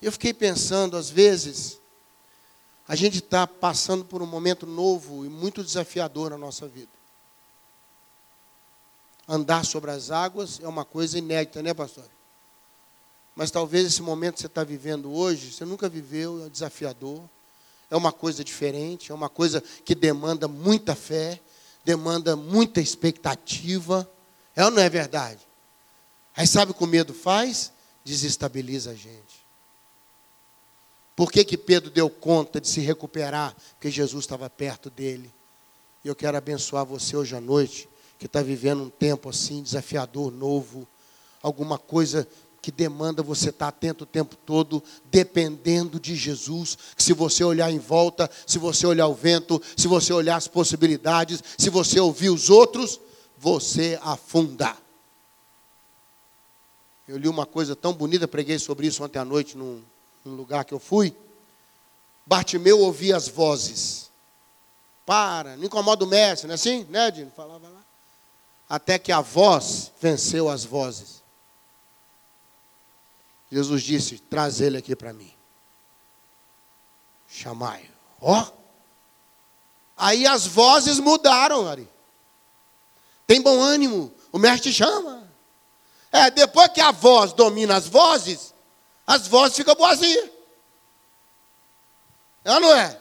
Eu 0.00 0.12
fiquei 0.12 0.32
pensando, 0.32 0.96
às 0.96 1.10
vezes, 1.10 1.78
a 2.86 2.94
gente 2.94 3.18
está 3.18 3.46
passando 3.46 4.04
por 4.04 4.22
um 4.22 4.26
momento 4.26 4.66
novo 4.66 5.24
e 5.24 5.28
muito 5.28 5.62
desafiador 5.62 6.30
na 6.30 6.38
nossa 6.38 6.66
vida. 6.66 6.90
Andar 9.28 9.64
sobre 9.64 9.90
as 9.90 10.10
águas 10.10 10.58
é 10.60 10.66
uma 10.66 10.84
coisa 10.84 11.18
inédita, 11.18 11.62
né, 11.62 11.72
pastor? 11.72 12.04
Mas 13.34 13.50
talvez 13.50 13.86
esse 13.86 14.02
momento 14.02 14.34
que 14.34 14.40
você 14.40 14.48
está 14.48 14.64
vivendo 14.64 15.12
hoje, 15.12 15.52
você 15.52 15.64
nunca 15.64 15.88
viveu, 15.88 16.44
é 16.44 16.48
desafiador, 16.48 17.22
é 17.90 17.96
uma 17.96 18.12
coisa 18.12 18.44
diferente, 18.44 19.10
é 19.10 19.14
uma 19.14 19.28
coisa 19.28 19.62
que 19.84 19.94
demanda 19.94 20.46
muita 20.46 20.94
fé, 20.94 21.40
demanda 21.84 22.36
muita 22.36 22.80
expectativa. 22.80 24.08
É 24.54 24.64
ou 24.64 24.70
não 24.70 24.80
é 24.80 24.88
verdade? 24.88 25.40
Aí 26.36 26.46
sabe 26.46 26.70
o 26.70 26.74
que 26.74 26.84
o 26.84 26.86
medo 26.86 27.12
faz? 27.12 27.72
Desestabiliza 28.04 28.92
a 28.92 28.94
gente. 28.94 29.40
Por 31.16 31.30
que, 31.30 31.44
que 31.44 31.58
Pedro 31.58 31.90
deu 31.90 32.08
conta 32.08 32.60
de 32.60 32.68
se 32.68 32.80
recuperar? 32.80 33.54
Porque 33.72 33.90
Jesus 33.90 34.24
estava 34.24 34.48
perto 34.48 34.88
dele. 34.88 35.30
E 36.04 36.08
eu 36.08 36.14
quero 36.14 36.36
abençoar 36.36 36.86
você 36.86 37.16
hoje 37.16 37.36
à 37.36 37.40
noite, 37.40 37.88
que 38.18 38.26
está 38.26 38.40
vivendo 38.40 38.84
um 38.84 38.88
tempo 38.88 39.28
assim, 39.28 39.62
desafiador, 39.62 40.30
novo, 40.30 40.88
alguma 41.42 41.76
coisa 41.78 42.26
que 42.62 42.70
demanda 42.70 43.22
você 43.22 43.48
estar 43.48 43.68
atento 43.68 44.04
o 44.04 44.06
tempo 44.06 44.36
todo, 44.36 44.82
dependendo 45.10 45.98
de 45.98 46.14
Jesus. 46.14 46.76
Que 46.96 47.02
se 47.02 47.12
você 47.12 47.42
olhar 47.42 47.70
em 47.70 47.78
volta, 47.78 48.30
se 48.46 48.58
você 48.58 48.86
olhar 48.86 49.06
o 49.06 49.14
vento, 49.14 49.60
se 49.76 49.88
você 49.88 50.12
olhar 50.12 50.36
as 50.36 50.46
possibilidades, 50.46 51.42
se 51.56 51.70
você 51.70 51.98
ouvir 51.98 52.30
os 52.30 52.50
outros, 52.50 53.00
você 53.38 53.98
afunda. 54.02 54.76
Eu 57.08 57.16
li 57.16 57.28
uma 57.28 57.46
coisa 57.46 57.74
tão 57.74 57.92
bonita, 57.92 58.28
preguei 58.28 58.58
sobre 58.58 58.86
isso 58.86 59.02
ontem 59.02 59.18
à 59.18 59.24
noite 59.24 59.56
num, 59.56 59.82
num 60.24 60.36
lugar 60.36 60.64
que 60.64 60.74
eu 60.74 60.78
fui. 60.78 61.14
Bartimeu 62.24 62.78
ouvia 62.78 63.16
as 63.16 63.26
vozes. 63.26 64.10
Para, 65.04 65.56
não 65.56 65.64
incomoda 65.64 66.04
o 66.04 66.08
mestre, 66.08 66.46
não 66.46 66.52
é 66.52 66.54
assim? 66.54 66.86
Né, 66.88 67.10
Dino? 67.10 67.32
Falava 67.34 67.68
lá. 67.68 67.80
Até 68.68 68.96
que 68.98 69.10
a 69.10 69.20
voz 69.20 69.90
venceu 70.00 70.48
as 70.48 70.64
vozes. 70.64 71.19
Jesus 73.50 73.82
disse: 73.82 74.18
Traz 74.18 74.60
ele 74.60 74.78
aqui 74.78 74.94
para 74.94 75.12
mim. 75.12 75.32
Chamai. 77.28 77.90
Ó. 78.20 78.40
Oh. 78.40 78.60
Aí 79.96 80.26
as 80.26 80.46
vozes 80.46 80.98
mudaram, 80.98 81.68
Ari. 81.68 81.88
Tem 83.26 83.40
bom 83.40 83.60
ânimo. 83.60 84.12
O 84.32 84.38
mestre 84.38 84.72
chama. 84.72 85.28
É, 86.10 86.30
depois 86.30 86.68
que 86.68 86.80
a 86.80 86.90
voz 86.90 87.32
domina 87.32 87.76
as 87.76 87.86
vozes, 87.86 88.54
as 89.06 89.26
vozes 89.28 89.56
ficam 89.56 89.74
boazinhas. 89.74 90.30
É 92.44 92.52
ou 92.54 92.60
não 92.60 92.74
é? 92.74 92.98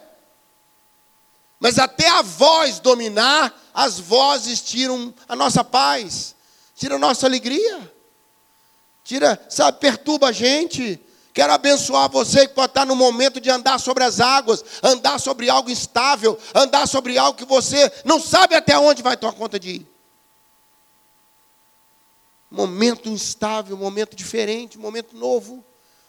Mas 1.60 1.80
até 1.80 2.08
a 2.08 2.22
voz 2.22 2.80
dominar, 2.80 3.54
as 3.74 4.00
vozes 4.00 4.62
tiram 4.62 5.14
a 5.28 5.36
nossa 5.36 5.64
paz, 5.64 6.36
tiram 6.76 6.98
a 6.98 7.00
nossa 7.00 7.26
alegria 7.26 7.99
tira, 9.10 9.44
sabe, 9.50 9.80
perturba 9.80 10.28
a 10.28 10.32
gente. 10.32 11.02
Quero 11.34 11.52
abençoar 11.52 12.08
você 12.12 12.48
que 12.48 12.54
pode 12.54 12.70
estar 12.70 12.86
no 12.86 12.96
momento 12.96 13.42
de 13.42 13.50
andar 13.50 13.80
sobre 13.80 14.04
as 14.04 14.20
águas, 14.20 14.64
andar 14.84 15.20
sobre 15.20 15.50
algo 15.50 15.72
instável, 15.72 16.38
andar 16.54 16.88
sobre 16.88 17.18
algo 17.18 17.36
que 17.36 17.46
você 17.46 17.92
não 18.06 18.20
sabe 18.20 18.54
até 18.54 18.78
onde 18.78 19.02
vai 19.02 19.18
tomar 19.18 19.34
conta 19.34 19.60
de 19.60 19.78
ir. 19.78 19.88
Momento 22.52 23.10
instável, 23.10 23.76
momento 23.76 24.16
diferente, 24.16 24.78
momento 24.78 25.16
novo, 25.18 25.64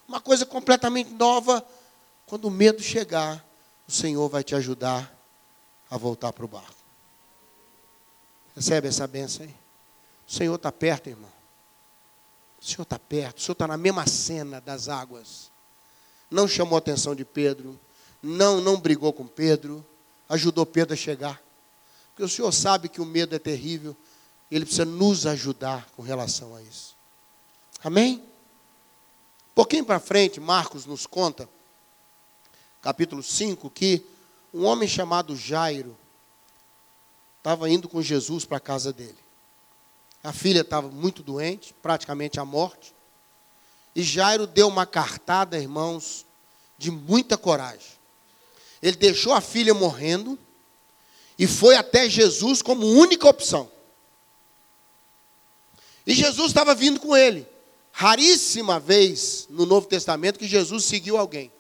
uma 0.07 0.21
coisa 0.21 0.45
completamente 0.45 1.11
nova. 1.11 1.65
Quando 2.27 2.47
o 2.47 2.51
medo 2.51 2.83
chegar, 2.83 3.43
o 3.89 3.93
Senhor 3.93 4.29
vai 4.29 4.45
te 4.45 4.55
ajudar 4.55 5.11
a 5.91 5.97
voltar 5.97 6.35
para 6.35 6.45
o 6.45 6.49
barco. 6.49 6.75
Recebe 8.55 8.89
essa 8.89 9.07
benção 9.07 9.47
aí? 9.47 9.55
O 10.29 10.33
Senhor 10.33 10.55
está 10.55 10.71
perto, 10.71 11.09
irmão. 11.09 11.40
O 12.61 12.65
Senhor 12.65 12.83
está 12.83 12.99
perto, 12.99 13.39
o 13.39 13.41
Senhor 13.41 13.53
está 13.53 13.67
na 13.67 13.77
mesma 13.77 14.07
cena 14.07 14.61
das 14.61 14.89
águas. 14.89 15.51
Não 16.31 16.47
chamou 16.47 16.77
a 16.77 16.79
atenção 16.79 17.15
de 17.15 17.25
Pedro, 17.25 17.79
não, 18.23 18.61
não 18.61 18.79
brigou 18.79 19.13
com 19.13 19.27
Pedro, 19.27 19.85
ajudou 20.29 20.67
Pedro 20.67 20.95
a 20.95 20.97
chegar. 20.97 21.43
Porque 22.11 22.23
o 22.23 22.29
Senhor 22.29 22.53
sabe 22.53 22.89
que 22.89 23.01
o 23.01 23.07
medo 23.07 23.35
é 23.35 23.39
terrível, 23.39 23.97
ele 24.51 24.65
precisa 24.65 24.85
nos 24.85 25.27
ajudar 25.27 25.89
com 25.97 26.03
relação 26.03 26.55
a 26.55 26.63
isso. 26.63 26.95
Amém? 27.83 28.23
Um 29.53 29.55
pouquinho 29.55 29.85
para 29.85 29.99
frente, 29.99 30.39
Marcos 30.39 30.85
nos 30.85 31.07
conta, 31.07 31.49
capítulo 32.83 33.23
5, 33.23 33.71
que 33.71 34.05
um 34.53 34.65
homem 34.65 34.89
chamado 34.89 35.35
Jairo 35.35 35.97
estava 37.39 37.71
indo 37.71 37.89
com 37.89 38.03
Jesus 38.03 38.45
para 38.45 38.59
a 38.59 38.61
casa 38.61 38.93
dele. 38.93 39.19
A 40.23 40.33
filha 40.33 40.61
estava 40.61 40.89
muito 40.89 41.23
doente, 41.23 41.75
praticamente 41.83 42.39
à 42.39 42.45
morte. 42.45 42.95
E 43.95 44.03
Jairo 44.03 44.47
deu 44.47 44.69
uma 44.69 44.87
cartada, 44.87 45.59
irmãos, 45.59 46.27
de 46.77 46.91
muita 46.91 47.37
coragem. 47.37 47.99
Ele 48.83 48.97
deixou 48.97 49.33
a 49.33 49.41
filha 49.41 49.75
morrendo 49.75 50.39
e 51.39 51.47
foi 51.47 51.77
até 51.77 52.09
Jesus 52.09 52.63
como 52.63 52.87
única 52.87 53.29
opção. 53.29 53.71
E 56.07 56.15
Jesus 56.15 56.49
estava 56.49 56.75
vindo 56.75 57.01
com 57.01 57.17
ele. 57.17 57.47
Raríssima 57.93 58.79
vez 58.79 59.47
no 59.51 59.67
Novo 59.67 59.87
Testamento 59.87 60.39
que 60.39 60.47
Jesus 60.47 60.85
seguiu 60.85 61.17
alguém. 61.17 61.53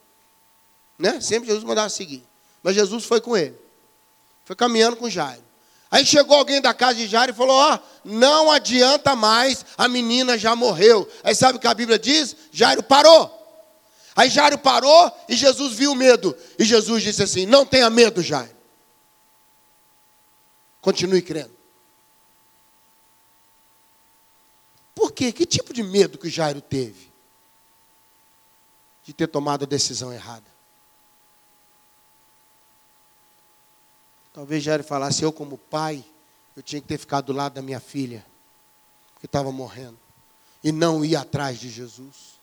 Né? 0.98 1.20
Sempre 1.20 1.48
Jesus 1.48 1.64
mandava 1.64 1.88
seguir. 1.88 2.22
Mas 2.62 2.74
Jesus 2.74 3.04
foi 3.04 3.20
com 3.20 3.36
ele. 3.36 3.56
Foi 4.44 4.54
caminhando 4.56 4.96
com 4.96 5.08
Jairo. 5.08 5.42
Aí 5.90 6.06
chegou 6.06 6.36
alguém 6.36 6.60
da 6.60 6.72
casa 6.72 6.94
de 6.94 7.08
Jairo 7.08 7.32
e 7.32 7.34
falou: 7.34 7.56
Ó, 7.56 7.74
oh, 7.74 7.78
não 8.04 8.50
adianta 8.50 9.16
mais, 9.16 9.64
a 9.76 9.88
menina 9.88 10.38
já 10.38 10.54
morreu. 10.54 11.10
Aí 11.24 11.34
sabe 11.34 11.58
o 11.58 11.60
que 11.60 11.66
a 11.66 11.74
Bíblia 11.74 11.98
diz? 11.98 12.36
Jairo 12.52 12.82
parou. 12.82 13.38
Aí 14.14 14.28
Jairo 14.28 14.58
parou 14.58 15.12
e 15.28 15.34
Jesus 15.34 15.72
viu 15.74 15.92
o 15.92 15.96
medo. 15.96 16.36
E 16.58 16.64
Jesus 16.64 17.02
disse 17.02 17.22
assim: 17.22 17.44
Não 17.44 17.66
tenha 17.66 17.90
medo, 17.90 18.22
Jairo. 18.22 18.54
Continue 20.80 21.22
crendo. 21.22 21.58
Por 24.94 25.12
quê? 25.12 25.32
Que 25.32 25.44
tipo 25.44 25.72
de 25.72 25.82
medo 25.82 26.18
que 26.18 26.30
Jairo 26.30 26.60
teve? 26.60 27.10
De 29.02 29.12
ter 29.12 29.26
tomado 29.26 29.64
a 29.64 29.66
decisão 29.66 30.12
errada. 30.12 30.44
Talvez 34.40 34.64
Jairo 34.64 34.82
falasse, 34.82 35.22
eu 35.22 35.30
como 35.30 35.58
pai, 35.58 36.02
eu 36.56 36.62
tinha 36.62 36.80
que 36.80 36.88
ter 36.88 36.96
ficado 36.96 37.26
do 37.26 37.32
lado 37.34 37.52
da 37.52 37.60
minha 37.60 37.78
filha, 37.78 38.24
que 39.18 39.26
estava 39.26 39.52
morrendo, 39.52 39.98
e 40.64 40.72
não 40.72 41.04
ir 41.04 41.14
atrás 41.14 41.58
de 41.58 41.68
Jesus. 41.68 42.40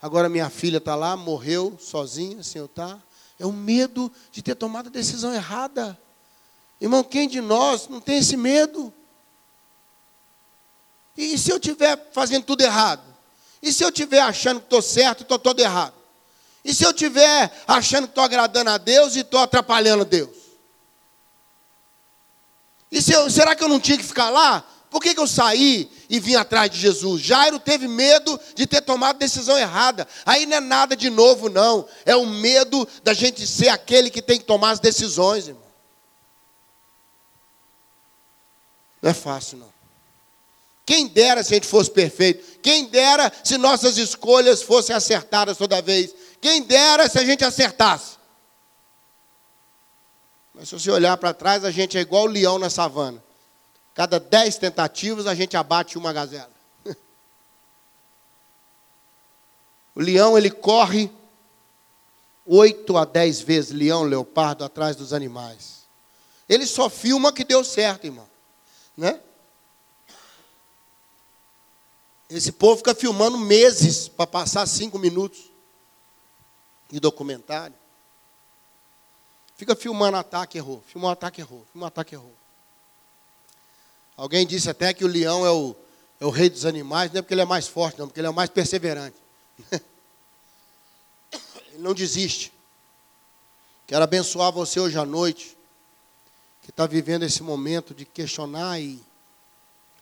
Agora 0.00 0.28
minha 0.28 0.48
filha 0.48 0.78
está 0.78 0.94
lá, 0.94 1.16
morreu 1.16 1.76
sozinha, 1.80 2.44
Senhor 2.44 2.66
está. 2.66 2.96
É 3.40 3.44
o 3.44 3.50
medo 3.50 4.08
de 4.30 4.40
ter 4.40 4.54
tomado 4.54 4.86
a 4.86 4.90
decisão 4.90 5.34
errada. 5.34 5.98
Irmão, 6.80 7.02
quem 7.02 7.26
de 7.26 7.40
nós 7.40 7.88
não 7.88 8.00
tem 8.00 8.18
esse 8.18 8.36
medo? 8.36 8.94
E, 11.16 11.36
se 11.36 11.50
eu 11.50 11.56
estiver 11.56 12.08
fazendo 12.12 12.44
tudo 12.44 12.60
errado? 12.60 13.02
E 13.60 13.72
se 13.72 13.82
eu 13.82 13.88
estiver 13.88 14.20
achando 14.20 14.60
que 14.60 14.66
estou 14.66 14.80
certo 14.80 15.18
e 15.18 15.22
estou 15.22 15.40
todo 15.40 15.58
errado? 15.58 15.94
E 16.64 16.72
se 16.72 16.84
eu 16.84 16.92
estiver 16.92 17.64
achando 17.66 18.04
que 18.04 18.12
estou 18.12 18.22
agradando 18.22 18.70
a 18.70 18.78
Deus 18.78 19.16
e 19.16 19.22
estou 19.22 19.40
atrapalhando 19.40 20.04
Deus? 20.04 20.49
E 22.90 23.00
se 23.00 23.12
eu, 23.12 23.30
será 23.30 23.54
que 23.54 23.62
eu 23.62 23.68
não 23.68 23.80
tinha 23.80 23.96
que 23.96 24.04
ficar 24.04 24.30
lá? 24.30 24.64
Por 24.90 25.00
que, 25.00 25.14
que 25.14 25.20
eu 25.20 25.26
saí 25.26 25.88
e 26.08 26.18
vim 26.18 26.34
atrás 26.34 26.68
de 26.68 26.76
Jesus? 26.76 27.22
Jairo 27.22 27.60
teve 27.60 27.86
medo 27.86 28.38
de 28.56 28.66
ter 28.66 28.80
tomado 28.80 29.18
decisão 29.18 29.56
errada. 29.56 30.06
Aí 30.26 30.46
não 30.46 30.56
é 30.56 30.60
nada 30.60 30.96
de 30.96 31.08
novo, 31.08 31.48
não. 31.48 31.86
É 32.04 32.16
o 32.16 32.26
medo 32.26 32.86
da 33.04 33.14
gente 33.14 33.46
ser 33.46 33.68
aquele 33.68 34.10
que 34.10 34.20
tem 34.20 34.38
que 34.38 34.44
tomar 34.44 34.72
as 34.72 34.80
decisões, 34.80 35.46
irmão. 35.46 35.62
Não 39.00 39.10
é 39.10 39.14
fácil, 39.14 39.58
não. 39.58 39.70
Quem 40.84 41.06
dera 41.06 41.44
se 41.44 41.54
a 41.54 41.56
gente 41.56 41.68
fosse 41.68 41.88
perfeito. 41.88 42.58
Quem 42.60 42.86
dera 42.86 43.32
se 43.44 43.56
nossas 43.56 43.96
escolhas 43.96 44.60
fossem 44.60 44.94
acertadas 44.94 45.56
toda 45.56 45.80
vez. 45.80 46.12
Quem 46.40 46.62
dera 46.62 47.08
se 47.08 47.16
a 47.16 47.24
gente 47.24 47.44
acertasse. 47.44 48.18
Mas 50.60 50.68
se 50.68 50.78
você 50.78 50.90
olhar 50.90 51.16
para 51.16 51.32
trás, 51.32 51.64
a 51.64 51.70
gente 51.70 51.96
é 51.96 52.02
igual 52.02 52.24
o 52.24 52.26
leão 52.26 52.58
na 52.58 52.68
savana. 52.68 53.24
Cada 53.94 54.20
dez 54.20 54.58
tentativas, 54.58 55.26
a 55.26 55.34
gente 55.34 55.56
abate 55.56 55.96
uma 55.96 56.12
gazela. 56.12 56.52
O 59.96 60.00
leão, 60.02 60.36
ele 60.36 60.50
corre 60.50 61.10
oito 62.44 62.98
a 62.98 63.06
dez 63.06 63.40
vezes, 63.40 63.70
leão, 63.70 64.02
leopardo, 64.02 64.62
atrás 64.62 64.94
dos 64.94 65.14
animais. 65.14 65.86
Ele 66.46 66.66
só 66.66 66.90
filma 66.90 67.32
que 67.32 67.42
deu 67.42 67.64
certo, 67.64 68.04
irmão. 68.04 68.28
Né? 68.94 69.18
Esse 72.28 72.52
povo 72.52 72.76
fica 72.76 72.94
filmando 72.94 73.38
meses 73.38 74.08
para 74.08 74.26
passar 74.26 74.66
cinco 74.66 74.98
minutos 74.98 75.40
de 76.90 77.00
documentário. 77.00 77.79
Fica 79.60 79.76
filmando 79.76 80.16
ataque, 80.16 80.56
errou. 80.56 80.82
Filmou 80.86 81.10
ataque, 81.10 81.42
errou. 81.42 81.66
Filmou 81.70 81.86
ataque, 81.86 82.14
errou. 82.14 82.34
Alguém 84.16 84.46
disse 84.46 84.70
até 84.70 84.94
que 84.94 85.04
o 85.04 85.06
leão 85.06 85.44
é 85.44 85.50
o, 85.50 85.76
é 86.18 86.24
o 86.24 86.30
rei 86.30 86.48
dos 86.48 86.64
animais, 86.64 87.12
não 87.12 87.18
é 87.18 87.22
porque 87.22 87.34
ele 87.34 87.42
é 87.42 87.44
mais 87.44 87.68
forte, 87.68 87.98
não, 87.98 88.06
porque 88.06 88.18
ele 88.18 88.26
é 88.26 88.30
o 88.30 88.34
mais 88.34 88.48
perseverante. 88.48 89.18
ele 91.72 91.76
não 91.76 91.92
desiste. 91.92 92.50
Quero 93.86 94.02
abençoar 94.02 94.50
você 94.50 94.80
hoje 94.80 94.98
à 94.98 95.04
noite, 95.04 95.54
que 96.62 96.70
está 96.70 96.86
vivendo 96.86 97.24
esse 97.24 97.42
momento 97.42 97.94
de 97.94 98.06
questionar 98.06 98.80
e 98.80 98.98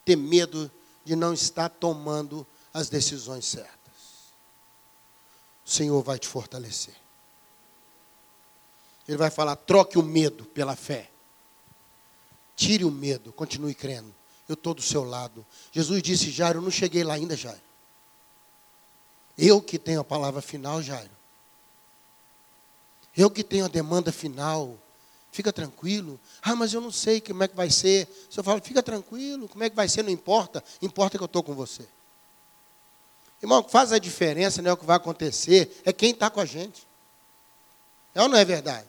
ter 0.05 0.15
medo 0.15 0.71
de 1.05 1.17
não 1.17 1.35
estar 1.35 1.69
tomando 1.69 2.47
as 2.73 2.89
decisões 2.89 3.45
certas. 3.45 3.73
O 5.67 5.69
Senhor 5.69 6.01
vai 6.01 6.17
te 6.17 6.29
fortalecer. 6.29 7.08
Ele 9.09 9.17
vai 9.17 9.31
falar: 9.31 9.57
troque 9.57 9.99
o 9.99 10.03
medo 10.03 10.45
pela 10.45 10.77
fé. 10.77 11.11
Tire 12.55 12.85
o 12.85 12.91
medo, 12.91 13.33
continue 13.33 13.75
crendo. 13.75 14.15
Eu 14.47 14.55
estou 14.55 14.75
do 14.75 14.83
seu 14.83 15.03
lado. 15.03 15.45
Jesus 15.73 16.03
disse: 16.03 16.31
Jairo, 16.31 16.59
eu 16.59 16.63
não 16.63 16.71
cheguei 16.71 17.03
lá 17.03 17.15
ainda, 17.15 17.35
Jairo. 17.35 17.61
Eu 19.37 19.63
que 19.63 19.79
tenho 19.79 20.01
a 20.01 20.05
palavra 20.05 20.43
final, 20.43 20.83
Jairo. 20.83 21.11
Eu 23.17 23.31
que 23.31 23.43
tenho 23.43 23.65
a 23.65 23.69
demanda 23.69 24.13
final. 24.13 24.77
Fica 25.31 25.53
tranquilo. 25.53 26.19
Ah, 26.43 26.57
mas 26.57 26.73
eu 26.73 26.81
não 26.81 26.91
sei 26.91 27.21
como 27.21 27.43
é 27.45 27.49
que 27.49 27.55
vai 27.55 27.71
ser. 27.71 28.09
Se 28.29 28.41
eu 28.41 28.45
falo, 28.45 28.61
fica 28.61 28.83
tranquilo, 28.83 29.49
como 29.49 29.63
é 29.63 29.71
que 29.71 29.77
vai 29.77 29.89
ser, 29.89 30.03
não 30.03 30.11
importa. 30.11 30.65
Importa 30.83 31.17
que 31.17 31.23
eu 31.23 31.27
estou 31.27 31.43
com 31.43 31.55
você. 31.55 31.87
Irmão, 33.41 33.61
o 33.61 33.65
que 33.65 33.71
faz 33.71 33.93
a 33.93 33.99
diferença, 33.99 34.61
não 34.61 34.71
é 34.71 34.75
o 34.75 34.77
que 34.77 34.85
vai 34.85 34.97
acontecer, 34.97 35.81
é 35.85 35.93
quem 35.93 36.11
está 36.11 36.29
com 36.29 36.41
a 36.41 36.45
gente. 36.45 36.87
É 38.15 38.23
ou 38.23 38.29
não 38.29 38.37
é 38.37 38.45
verdade? 38.45 38.88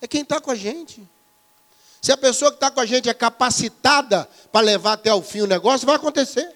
É 0.00 0.08
quem 0.08 0.22
está 0.22 0.40
com 0.40 0.50
a 0.50 0.54
gente. 0.54 1.06
Se 2.00 2.10
a 2.10 2.16
pessoa 2.16 2.50
que 2.50 2.56
está 2.56 2.70
com 2.70 2.80
a 2.80 2.86
gente 2.86 3.08
é 3.08 3.14
capacitada 3.14 4.28
para 4.50 4.64
levar 4.64 4.94
até 4.94 5.12
o 5.12 5.22
fim 5.22 5.42
o 5.42 5.46
negócio, 5.46 5.86
vai 5.86 5.96
acontecer. 5.96 6.50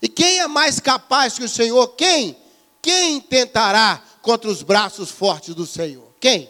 E 0.00 0.08
quem 0.08 0.38
é 0.38 0.46
mais 0.46 0.78
capaz 0.78 1.36
que 1.36 1.44
o 1.44 1.48
Senhor? 1.48 1.88
Quem? 1.88 2.36
Quem 2.80 3.20
tentará 3.20 4.02
contra 4.22 4.48
os 4.48 4.62
braços 4.62 5.10
fortes 5.10 5.54
do 5.54 5.66
Senhor? 5.66 6.06
Quem? 6.20 6.48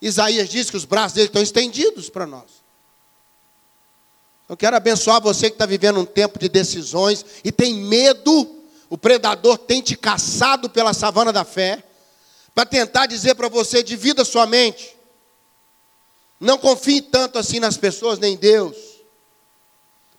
Isaías 0.00 0.48
diz 0.48 0.70
que 0.70 0.76
os 0.76 0.84
braços 0.86 1.12
dele 1.14 1.26
estão 1.26 1.42
estendidos 1.42 2.08
para 2.08 2.26
nós. 2.26 2.58
Eu 4.48 4.56
quero 4.56 4.76
abençoar 4.76 5.20
você 5.20 5.50
que 5.50 5.56
está 5.56 5.66
vivendo 5.66 6.00
um 6.00 6.06
tempo 6.06 6.38
de 6.38 6.48
decisões 6.48 7.24
e 7.44 7.52
tem 7.52 7.74
medo, 7.74 8.64
o 8.88 8.96
predador 8.96 9.58
tem 9.58 9.82
te 9.82 9.94
caçado 9.94 10.70
pela 10.70 10.94
savana 10.94 11.30
da 11.30 11.44
fé, 11.44 11.84
para 12.54 12.66
tentar 12.66 13.06
dizer 13.06 13.34
para 13.34 13.48
você: 13.48 13.82
divida 13.82 14.24
sua 14.24 14.46
mente. 14.46 14.96
Não 16.40 16.56
confie 16.58 17.02
tanto 17.02 17.38
assim 17.38 17.58
nas 17.58 17.76
pessoas, 17.76 18.18
nem 18.18 18.34
em 18.34 18.36
Deus. 18.36 18.76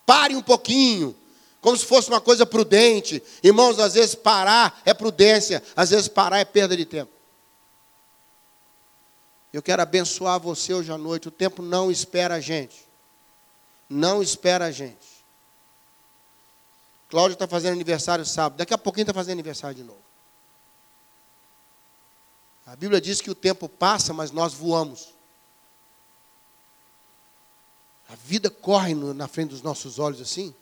Pare 0.06 0.36
um 0.36 0.42
pouquinho, 0.42 1.16
como 1.62 1.78
se 1.78 1.86
fosse 1.86 2.10
uma 2.10 2.20
coisa 2.20 2.46
prudente. 2.46 3.22
Irmãos, 3.44 3.80
às 3.80 3.94
vezes 3.94 4.16
parar 4.16 4.82
é 4.84 4.94
prudência, 4.94 5.64
às 5.76 5.92
vezes 5.92 6.08
parar 6.08 6.40
é 6.40 6.46
perda 6.46 6.76
de 6.76 6.86
tempo. 6.86 7.12
Eu 9.52 9.62
quero 9.62 9.82
abençoar 9.82 10.40
você 10.40 10.74
hoje 10.74 10.92
à 10.92 10.98
noite. 10.98 11.28
O 11.28 11.32
tempo 11.32 11.62
não 11.62 11.90
espera 11.90 12.36
a 12.36 12.40
gente. 12.40 12.88
Não 13.90 14.22
espera 14.22 14.66
a 14.66 14.72
gente. 14.72 15.10
Cláudio 17.10 17.34
está 17.34 17.48
fazendo 17.48 17.74
aniversário 17.74 18.24
sábado. 18.26 18.58
Daqui 18.60 18.74
a 18.74 18.78
pouquinho 18.78 19.04
está 19.04 19.14
fazendo 19.14 19.34
aniversário 19.34 19.76
de 19.76 19.84
novo. 19.84 20.09
A 22.72 22.76
Bíblia 22.76 23.02
diz 23.02 23.20
que 23.20 23.32
o 23.32 23.36
tempo 23.36 23.68
passa, 23.68 24.14
mas 24.14 24.30
nós 24.30 24.54
voamos. 24.54 25.10
A 28.08 28.14
vida 28.14 28.48
corre 28.48 28.94
na 28.94 29.28
frente 29.28 29.50
dos 29.50 29.64
nossos 29.64 29.98
olhos 29.98 30.22
assim. 30.22 30.54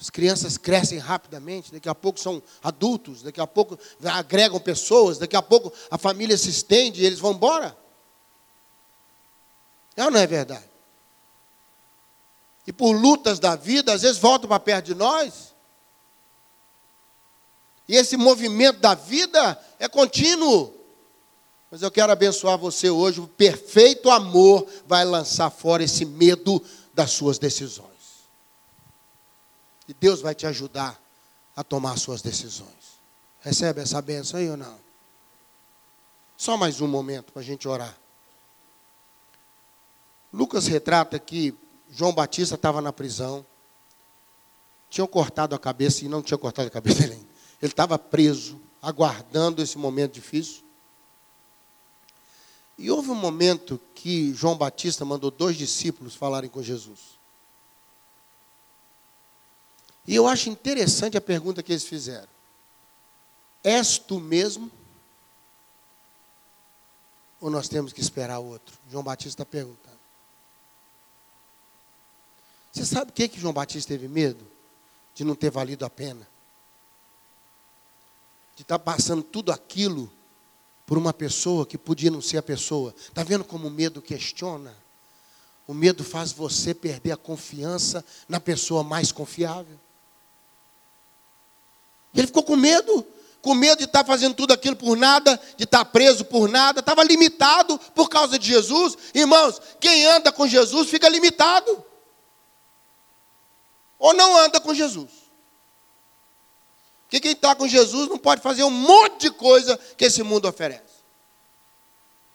As 0.00 0.10
crianças 0.10 0.58
crescem 0.58 0.98
rapidamente, 0.98 1.72
daqui 1.72 1.88
a 1.88 1.94
pouco 1.94 2.18
são 2.18 2.42
adultos, 2.60 3.22
daqui 3.22 3.40
a 3.40 3.46
pouco 3.46 3.78
agregam 4.04 4.58
pessoas, 4.58 5.16
daqui 5.16 5.36
a 5.36 5.42
pouco 5.42 5.72
a 5.88 5.96
família 5.96 6.36
se 6.36 6.50
estende 6.50 7.02
e 7.02 7.06
eles 7.06 7.20
vão 7.20 7.32
embora. 7.32 7.76
É 9.96 10.04
ou 10.04 10.10
não 10.10 10.18
é 10.18 10.26
verdade? 10.26 10.68
E 12.66 12.72
por 12.72 12.90
lutas 12.92 13.38
da 13.38 13.54
vida, 13.54 13.92
às 13.92 14.02
vezes 14.02 14.18
voltam 14.18 14.48
para 14.48 14.58
perto 14.58 14.86
de 14.86 14.94
nós. 14.96 15.54
E 17.88 17.94
esse 17.94 18.16
movimento 18.16 18.80
da 18.80 18.94
vida 18.94 19.56
é 19.78 19.88
contínuo. 19.88 20.77
Mas 21.70 21.82
eu 21.82 21.90
quero 21.90 22.12
abençoar 22.12 22.56
você 22.56 22.88
hoje. 22.88 23.20
O 23.20 23.28
perfeito 23.28 24.10
amor 24.10 24.66
vai 24.86 25.04
lançar 25.04 25.50
fora 25.50 25.82
esse 25.82 26.04
medo 26.04 26.62
das 26.94 27.10
suas 27.10 27.38
decisões. 27.38 27.88
E 29.86 29.94
Deus 29.94 30.20
vai 30.20 30.34
te 30.34 30.46
ajudar 30.46 31.00
a 31.54 31.62
tomar 31.62 31.98
suas 31.98 32.22
decisões. 32.22 32.68
Recebe 33.40 33.80
essa 33.80 34.00
benção 34.00 34.40
aí 34.40 34.50
ou 34.50 34.56
não? 34.56 34.78
Só 36.36 36.56
mais 36.56 36.80
um 36.80 36.86
momento 36.86 37.32
para 37.32 37.42
a 37.42 37.44
gente 37.44 37.66
orar. 37.66 37.96
Lucas 40.32 40.66
retrata 40.66 41.18
que 41.18 41.54
João 41.90 42.12
Batista 42.12 42.54
estava 42.54 42.80
na 42.80 42.92
prisão. 42.92 43.44
Tinham 44.90 45.06
cortado 45.06 45.54
a 45.54 45.58
cabeça 45.58 46.04
e 46.04 46.08
não 46.08 46.22
tinha 46.22 46.38
cortado 46.38 46.68
a 46.68 46.70
cabeça 46.70 47.00
dele. 47.08 47.26
Ele 47.60 47.72
estava 47.72 47.98
preso, 47.98 48.60
aguardando 48.80 49.62
esse 49.62 49.76
momento 49.76 50.12
difícil. 50.12 50.67
E 52.78 52.90
houve 52.92 53.10
um 53.10 53.16
momento 53.16 53.80
que 53.92 54.32
João 54.32 54.56
Batista 54.56 55.04
mandou 55.04 55.32
dois 55.32 55.56
discípulos 55.56 56.14
falarem 56.14 56.48
com 56.48 56.62
Jesus. 56.62 57.18
E 60.06 60.14
eu 60.14 60.28
acho 60.28 60.48
interessante 60.48 61.16
a 61.16 61.20
pergunta 61.20 61.60
que 61.60 61.72
eles 61.72 61.84
fizeram: 61.84 62.28
És 63.64 63.98
tu 63.98 64.20
mesmo? 64.20 64.70
Ou 67.40 67.50
nós 67.50 67.68
temos 67.68 67.92
que 67.92 68.00
esperar 68.00 68.38
outro? 68.38 68.78
João 68.90 69.02
Batista 69.02 69.42
está 69.42 69.44
perguntando. 69.44 69.98
Você 72.72 72.84
sabe 72.84 73.10
o 73.10 73.14
que, 73.14 73.28
que 73.28 73.40
João 73.40 73.52
Batista 73.52 73.88
teve 73.88 74.06
medo? 74.06 74.46
De 75.14 75.24
não 75.24 75.34
ter 75.34 75.50
valido 75.50 75.84
a 75.84 75.90
pena. 75.90 76.26
De 78.54 78.62
estar 78.62 78.78
tá 78.78 78.84
passando 78.84 79.22
tudo 79.22 79.50
aquilo 79.50 80.12
por 80.88 80.96
uma 80.96 81.12
pessoa 81.12 81.66
que 81.66 81.76
podia 81.76 82.10
não 82.10 82.22
ser 82.22 82.38
a 82.38 82.42
pessoa. 82.42 82.94
Está 82.98 83.22
vendo 83.22 83.44
como 83.44 83.68
o 83.68 83.70
medo 83.70 84.00
questiona? 84.00 84.74
O 85.66 85.74
medo 85.74 86.02
faz 86.02 86.32
você 86.32 86.72
perder 86.72 87.12
a 87.12 87.16
confiança 87.16 88.02
na 88.26 88.40
pessoa 88.40 88.82
mais 88.82 89.12
confiável. 89.12 89.78
Ele 92.14 92.26
ficou 92.26 92.42
com 92.42 92.56
medo, 92.56 93.06
com 93.42 93.54
medo 93.54 93.80
de 93.80 93.84
estar 93.84 94.02
fazendo 94.02 94.34
tudo 94.34 94.54
aquilo 94.54 94.76
por 94.76 94.96
nada, 94.96 95.38
de 95.58 95.64
estar 95.64 95.84
preso 95.84 96.24
por 96.24 96.48
nada, 96.48 96.80
estava 96.80 97.04
limitado 97.04 97.78
por 97.94 98.08
causa 98.08 98.38
de 98.38 98.46
Jesus. 98.46 98.96
Irmãos, 99.12 99.60
quem 99.78 100.06
anda 100.06 100.32
com 100.32 100.48
Jesus 100.48 100.88
fica 100.88 101.06
limitado. 101.06 101.84
Ou 103.98 104.14
não 104.14 104.38
anda 104.38 104.58
com 104.58 104.72
Jesus. 104.72 105.10
Porque 107.08 107.20
quem 107.20 107.32
está 107.32 107.56
com 107.56 107.66
Jesus 107.66 108.06
não 108.06 108.18
pode 108.18 108.42
fazer 108.42 108.62
um 108.64 108.70
monte 108.70 109.22
de 109.22 109.30
coisa 109.30 109.78
que 109.96 110.04
esse 110.04 110.22
mundo 110.22 110.46
oferece. 110.46 110.98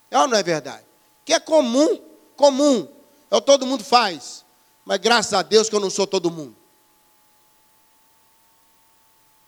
É 0.09 0.17
ou 0.17 0.27
não 0.27 0.35
é 0.35 0.41
verdade? 0.41 0.83
Que 1.23 1.33
é 1.33 1.39
comum, 1.39 2.01
comum. 2.35 2.87
É 3.29 3.35
o 3.35 3.41
todo 3.41 3.67
mundo 3.67 3.83
faz. 3.83 4.43
Mas 4.83 4.97
graças 4.97 5.31
a 5.33 5.43
Deus 5.43 5.69
que 5.69 5.75
eu 5.75 5.79
não 5.79 5.91
sou 5.91 6.07
todo 6.07 6.31
mundo. 6.31 6.55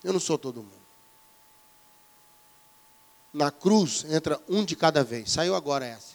Eu 0.04 0.12
não 0.12 0.20
sou 0.20 0.38
todo 0.38 0.62
mundo. 0.62 0.86
Na 3.32 3.50
cruz 3.50 4.04
entra 4.08 4.40
um 4.48 4.64
de 4.64 4.76
cada 4.76 5.02
vez. 5.02 5.32
Saiu 5.32 5.56
agora 5.56 5.84
essa. 5.84 6.14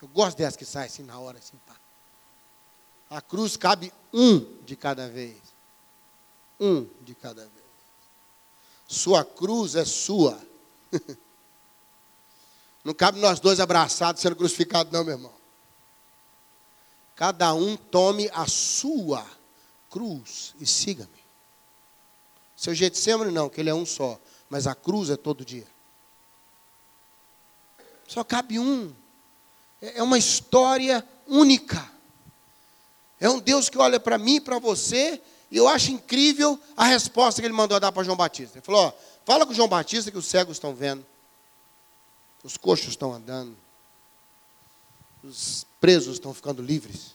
Eu 0.00 0.08
gosto 0.08 0.36
dessa 0.36 0.58
que 0.58 0.64
sai 0.64 0.86
assim 0.86 1.04
na 1.04 1.16
hora, 1.20 1.38
assim, 1.38 1.56
pá. 1.64 1.76
A 3.08 3.22
cruz 3.22 3.56
cabe 3.56 3.92
um 4.12 4.40
de 4.64 4.74
cada 4.74 5.08
vez. 5.08 5.36
Um 6.58 6.88
de 7.02 7.14
cada 7.14 7.42
vez. 7.42 7.71
Sua 8.86 9.24
cruz 9.24 9.74
é 9.74 9.84
sua. 9.84 10.40
Não 12.84 12.92
cabe 12.92 13.20
nós 13.20 13.38
dois 13.38 13.60
abraçados 13.60 14.20
sendo 14.20 14.34
crucificados, 14.34 14.92
não, 14.92 15.04
meu 15.04 15.14
irmão. 15.14 15.32
Cada 17.14 17.54
um 17.54 17.76
tome 17.76 18.28
a 18.34 18.46
sua 18.48 19.24
cruz 19.88 20.52
e 20.60 20.66
siga-me. 20.66 21.22
Seu 22.56 22.74
Getsemane 22.74 23.30
não, 23.30 23.48
que 23.48 23.60
ele 23.60 23.70
é 23.70 23.74
um 23.74 23.86
só. 23.86 24.20
Mas 24.50 24.66
a 24.66 24.74
cruz 24.74 25.10
é 25.10 25.16
todo 25.16 25.44
dia. 25.44 25.66
Só 28.06 28.24
cabe 28.24 28.58
um. 28.58 28.92
É, 29.80 29.98
é 29.98 30.02
uma 30.02 30.18
história 30.18 31.06
única. 31.26 31.90
É 33.20 33.28
um 33.30 33.38
Deus 33.38 33.68
que 33.68 33.78
olha 33.78 34.00
para 34.00 34.18
mim 34.18 34.36
e 34.36 34.40
para 34.40 34.58
você, 34.58 35.22
e 35.52 35.58
eu 35.58 35.68
acho 35.68 35.90
incrível 35.90 36.58
a 36.74 36.86
resposta 36.86 37.42
que 37.42 37.46
ele 37.46 37.52
mandou 37.52 37.78
dar 37.78 37.92
para 37.92 38.02
João 38.02 38.16
Batista. 38.16 38.56
Ele 38.56 38.64
falou: 38.64 38.86
ó, 38.86 38.92
fala 39.26 39.44
com 39.44 39.52
João 39.52 39.68
Batista 39.68 40.10
que 40.10 40.16
os 40.16 40.24
cegos 40.24 40.56
estão 40.56 40.74
vendo, 40.74 41.04
os 42.42 42.56
coxos 42.56 42.88
estão 42.88 43.12
andando, 43.12 43.54
os 45.22 45.66
presos 45.78 46.14
estão 46.14 46.32
ficando 46.32 46.62
livres. 46.62 47.14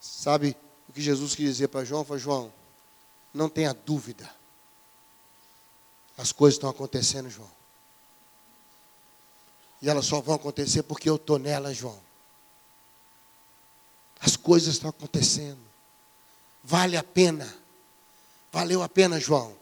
Sabe, 0.00 0.56
o 0.88 0.92
que 0.92 1.00
Jesus 1.00 1.36
quis 1.36 1.50
dizer 1.50 1.68
para 1.68 1.84
João 1.84 2.04
foi: 2.04 2.18
João, 2.18 2.52
não 3.32 3.48
tenha 3.48 3.72
dúvida. 3.72 4.28
As 6.16 6.32
coisas 6.32 6.56
estão 6.56 6.68
acontecendo, 6.68 7.30
João. 7.30 7.50
E 9.80 9.88
elas 9.88 10.04
só 10.04 10.20
vão 10.20 10.34
acontecer 10.34 10.82
porque 10.82 11.08
eu 11.08 11.14
estou 11.14 11.38
nelas, 11.38 11.76
João. 11.76 12.07
As 14.20 14.36
coisas 14.36 14.74
estão 14.74 14.90
acontecendo. 14.90 15.58
Vale 16.62 16.96
a 16.96 17.02
pena. 17.02 17.52
Valeu 18.52 18.82
a 18.82 18.88
pena, 18.88 19.20
João. 19.20 19.56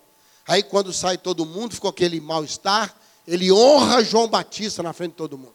Aí 0.47 0.63
quando 0.63 0.93
sai 0.93 1.19
todo 1.19 1.45
mundo, 1.45 1.75
ficou 1.75 1.91
aquele 1.91 2.21
mal-estar, 2.21 2.95
ele 3.27 3.51
honra 3.51 4.05
João 4.05 4.29
Batista 4.29 4.83
na 4.83 4.93
frente 4.93 5.13
de 5.13 5.17
todo 5.17 5.37
mundo. 5.37 5.55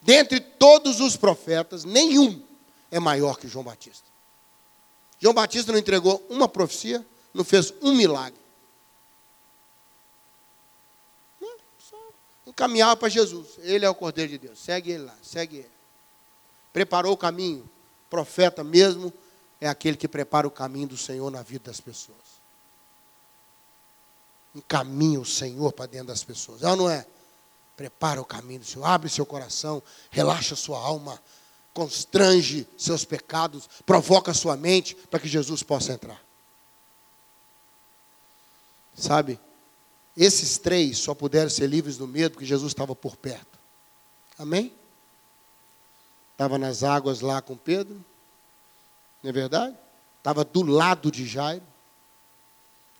Dentre 0.00 0.40
todos 0.40 1.00
os 1.00 1.16
profetas, 1.16 1.84
nenhum 1.84 2.42
é 2.90 2.98
maior 2.98 3.38
que 3.38 3.48
João 3.48 3.64
Batista. 3.64 4.04
João 5.18 5.34
Batista 5.34 5.72
não 5.72 5.78
entregou 5.78 6.24
uma 6.28 6.48
profecia, 6.48 7.04
não 7.32 7.44
fez 7.44 7.72
um 7.82 7.94
milagre. 7.94 8.38
Só 11.78 11.96
encaminhava 12.46 12.96
para 12.96 13.08
Jesus. 13.08 13.58
Ele 13.58 13.84
é 13.84 13.88
o 13.88 13.94
Cordeiro 13.94 14.32
de 14.32 14.38
Deus. 14.38 14.58
Segue 14.58 14.92
ele 14.92 15.04
lá, 15.04 15.16
segue 15.22 15.56
ele. 15.58 15.73
Preparou 16.74 17.14
o 17.14 17.16
caminho. 17.16 17.66
Profeta 18.10 18.62
mesmo 18.62 19.10
é 19.58 19.66
aquele 19.66 19.96
que 19.96 20.06
prepara 20.06 20.46
o 20.46 20.50
caminho 20.50 20.88
do 20.88 20.96
Senhor 20.98 21.30
na 21.30 21.42
vida 21.42 21.70
das 21.70 21.80
pessoas. 21.80 22.18
Encaminha 24.54 25.18
o 25.18 25.24
Senhor 25.24 25.72
para 25.72 25.86
dentro 25.86 26.08
das 26.08 26.22
pessoas. 26.22 26.62
É 26.62 26.68
ou 26.68 26.76
não 26.76 26.90
é? 26.90 27.06
Prepara 27.74 28.20
o 28.20 28.24
caminho 28.26 28.60
do 28.60 28.66
Senhor. 28.66 28.84
Abre 28.84 29.08
seu 29.08 29.24
coração. 29.24 29.82
Relaxa 30.10 30.54
sua 30.54 30.78
alma 30.78 31.18
constrange 31.74 32.66
seus 32.78 33.04
pecados, 33.04 33.68
provoca 33.84 34.32
sua 34.32 34.56
mente 34.56 34.94
para 34.94 35.18
que 35.18 35.26
Jesus 35.26 35.62
possa 35.64 35.92
entrar. 35.92 36.22
Sabe? 38.96 39.40
Esses 40.16 40.56
três 40.56 40.98
só 40.98 41.12
puderam 41.12 41.50
ser 41.50 41.66
livres 41.66 41.96
do 41.96 42.06
medo 42.06 42.32
porque 42.32 42.46
Jesus 42.46 42.70
estava 42.70 42.94
por 42.94 43.16
perto. 43.16 43.58
Amém? 44.38 44.72
Estava 46.44 46.58
nas 46.58 46.82
águas 46.82 47.20
lá 47.20 47.40
com 47.40 47.56
Pedro, 47.56 48.04
não 49.22 49.30
é 49.30 49.32
verdade? 49.32 49.74
Estava 50.18 50.44
do 50.44 50.62
lado 50.62 51.10
de 51.10 51.26
Jairo 51.26 51.64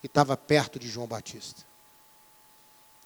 e 0.03 0.07
estava 0.07 0.37
perto 0.37 0.79
de 0.79 0.89
João 0.89 1.07
Batista. 1.07 1.63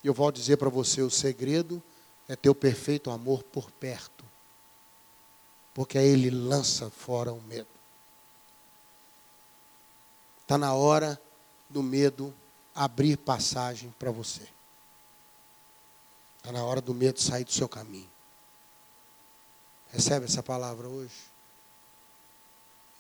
E 0.03 0.07
eu 0.07 0.15
vou 0.15 0.31
dizer 0.31 0.57
para 0.57 0.69
você: 0.69 1.03
o 1.03 1.11
segredo 1.11 1.83
é 2.29 2.37
ter 2.37 2.49
o 2.49 2.55
perfeito 2.55 3.11
amor 3.11 3.43
por 3.43 3.71
perto 3.73 4.19
porque 5.79 5.97
aí 5.97 6.09
ele 6.09 6.29
lança 6.29 6.91
fora 6.91 7.33
o 7.33 7.41
medo. 7.43 7.69
Está 10.41 10.59
na 10.59 10.75
hora 10.75 11.23
do 11.71 11.85
medo 11.85 12.35
abrir 12.75 13.17
passagem 13.17 13.95
para 13.97 14.11
você. 14.11 14.43
Está 16.39 16.51
na 16.51 16.65
hora 16.65 16.81
do 16.81 16.93
medo 16.93 17.21
sair 17.21 17.45
do 17.45 17.53
seu 17.53 17.69
caminho. 17.69 18.11
Recebe 19.93 20.27
essa 20.27 20.43
palavra 20.43 20.89
hoje? 20.89 21.15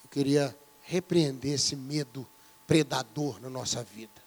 Eu 0.04 0.10
queria 0.10 0.56
repreender 0.82 1.54
esse 1.54 1.76
medo 1.76 2.26
predador 2.66 3.40
na 3.40 3.50
nossa 3.50 3.82
vida, 3.82 4.22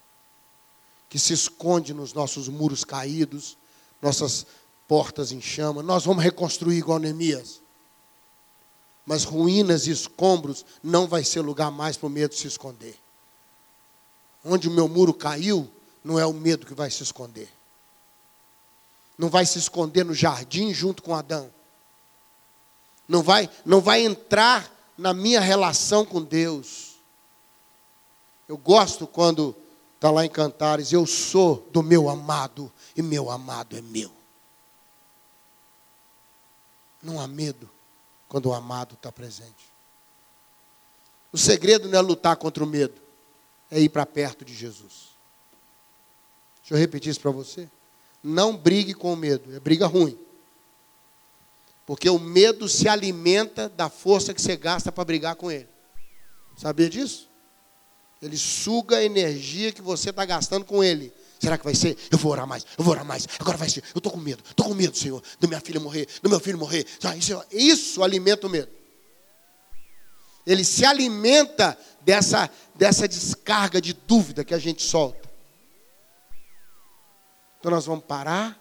que 1.09 1.19
se 1.19 1.33
esconde 1.33 1.93
nos 1.93 2.13
nossos 2.13 2.47
muros 2.47 2.83
caídos, 2.83 3.57
nossas 4.01 4.45
portas 4.87 5.31
em 5.31 5.41
chama. 5.41 5.81
Nós 5.81 6.05
vamos 6.05 6.23
reconstruir 6.23 6.77
igual 6.77 6.99
Neemias 6.99 7.61
mas 9.05 9.23
ruínas 9.23 9.87
e 9.87 9.91
escombros 9.91 10.65
não 10.81 11.07
vai 11.07 11.23
ser 11.23 11.41
lugar 11.41 11.71
mais 11.71 11.97
para 11.97 12.07
o 12.07 12.09
medo 12.09 12.35
se 12.35 12.47
esconder. 12.47 12.97
Onde 14.43 14.67
o 14.67 14.71
meu 14.71 14.87
muro 14.87 15.13
caiu, 15.13 15.69
não 16.03 16.19
é 16.19 16.25
o 16.25 16.33
medo 16.33 16.65
que 16.65 16.73
vai 16.73 16.89
se 16.89 17.03
esconder. 17.03 17.49
Não 19.17 19.29
vai 19.29 19.45
se 19.45 19.59
esconder 19.59 20.03
no 20.03 20.13
jardim 20.13 20.73
junto 20.73 21.03
com 21.03 21.13
Adão. 21.13 21.51
Não 23.11 23.21
vai, 23.21 23.49
não 23.65 23.81
vai 23.81 24.05
entrar 24.05 24.71
na 24.97 25.13
minha 25.13 25.41
relação 25.41 26.05
com 26.05 26.23
Deus. 26.23 26.95
Eu 28.47 28.57
gosto 28.57 29.05
quando 29.05 29.53
está 29.95 30.09
lá 30.09 30.25
em 30.25 30.29
Cantares, 30.29 30.93
eu 30.93 31.05
sou 31.05 31.67
do 31.73 31.83
meu 31.83 32.07
amado 32.07 32.71
e 32.95 33.01
meu 33.01 33.29
amado 33.29 33.75
é 33.75 33.81
meu. 33.81 34.09
Não 37.03 37.19
há 37.19 37.27
medo 37.27 37.69
quando 38.29 38.45
o 38.45 38.53
amado 38.53 38.93
está 38.93 39.11
presente. 39.11 39.69
O 41.33 41.37
segredo 41.37 41.89
não 41.89 41.99
é 41.99 42.01
lutar 42.01 42.37
contra 42.37 42.63
o 42.63 42.67
medo, 42.67 42.95
é 43.69 43.77
ir 43.77 43.89
para 43.89 44.05
perto 44.05 44.45
de 44.45 44.55
Jesus. 44.55 45.09
Deixa 46.61 46.75
eu 46.75 46.77
repetir 46.77 47.11
isso 47.11 47.19
para 47.19 47.31
você. 47.31 47.69
Não 48.23 48.55
brigue 48.55 48.93
com 48.93 49.11
o 49.11 49.17
medo, 49.17 49.53
é 49.53 49.59
briga 49.59 49.85
ruim. 49.85 50.17
Porque 51.85 52.09
o 52.09 52.19
medo 52.19 52.69
se 52.69 52.87
alimenta 52.87 53.67
da 53.69 53.89
força 53.89 54.33
que 54.33 54.41
você 54.41 54.55
gasta 54.55 54.91
para 54.91 55.03
brigar 55.03 55.35
com 55.35 55.51
ele. 55.51 55.67
Sabia 56.57 56.89
disso? 56.89 57.29
Ele 58.21 58.37
suga 58.37 58.97
a 58.97 59.03
energia 59.03 59.71
que 59.71 59.81
você 59.81 60.11
está 60.11 60.23
gastando 60.23 60.63
com 60.63 60.83
ele. 60.83 61.11
Será 61.39 61.57
que 61.57 61.63
vai 61.63 61.73
ser? 61.73 61.97
Eu 62.11 62.19
vou 62.19 62.31
orar 62.31 62.45
mais, 62.45 62.63
eu 62.77 62.83
vou 62.83 62.93
orar 62.93 63.03
mais. 63.03 63.27
Agora 63.39 63.57
vai 63.57 63.67
ser. 63.67 63.83
Eu 63.95 63.97
estou 63.97 64.11
com 64.11 64.19
medo, 64.19 64.43
estou 64.47 64.67
com 64.67 64.75
medo, 64.75 64.95
Senhor, 64.95 65.23
da 65.39 65.47
minha 65.47 65.59
filha 65.59 65.79
morrer, 65.79 66.07
do 66.21 66.29
meu 66.29 66.39
filho 66.39 66.57
morrer. 66.57 66.85
Isso, 67.17 67.43
isso 67.51 68.03
alimenta 68.03 68.45
o 68.45 68.49
medo. 68.49 68.69
Ele 70.45 70.63
se 70.63 70.85
alimenta 70.85 71.77
dessa, 72.01 72.49
dessa 72.75 73.07
descarga 73.07 73.81
de 73.81 73.93
dúvida 73.93 74.43
que 74.43 74.53
a 74.53 74.59
gente 74.59 74.83
solta. 74.83 75.29
Então 77.59 77.71
nós 77.71 77.85
vamos 77.85 78.05
parar 78.05 78.59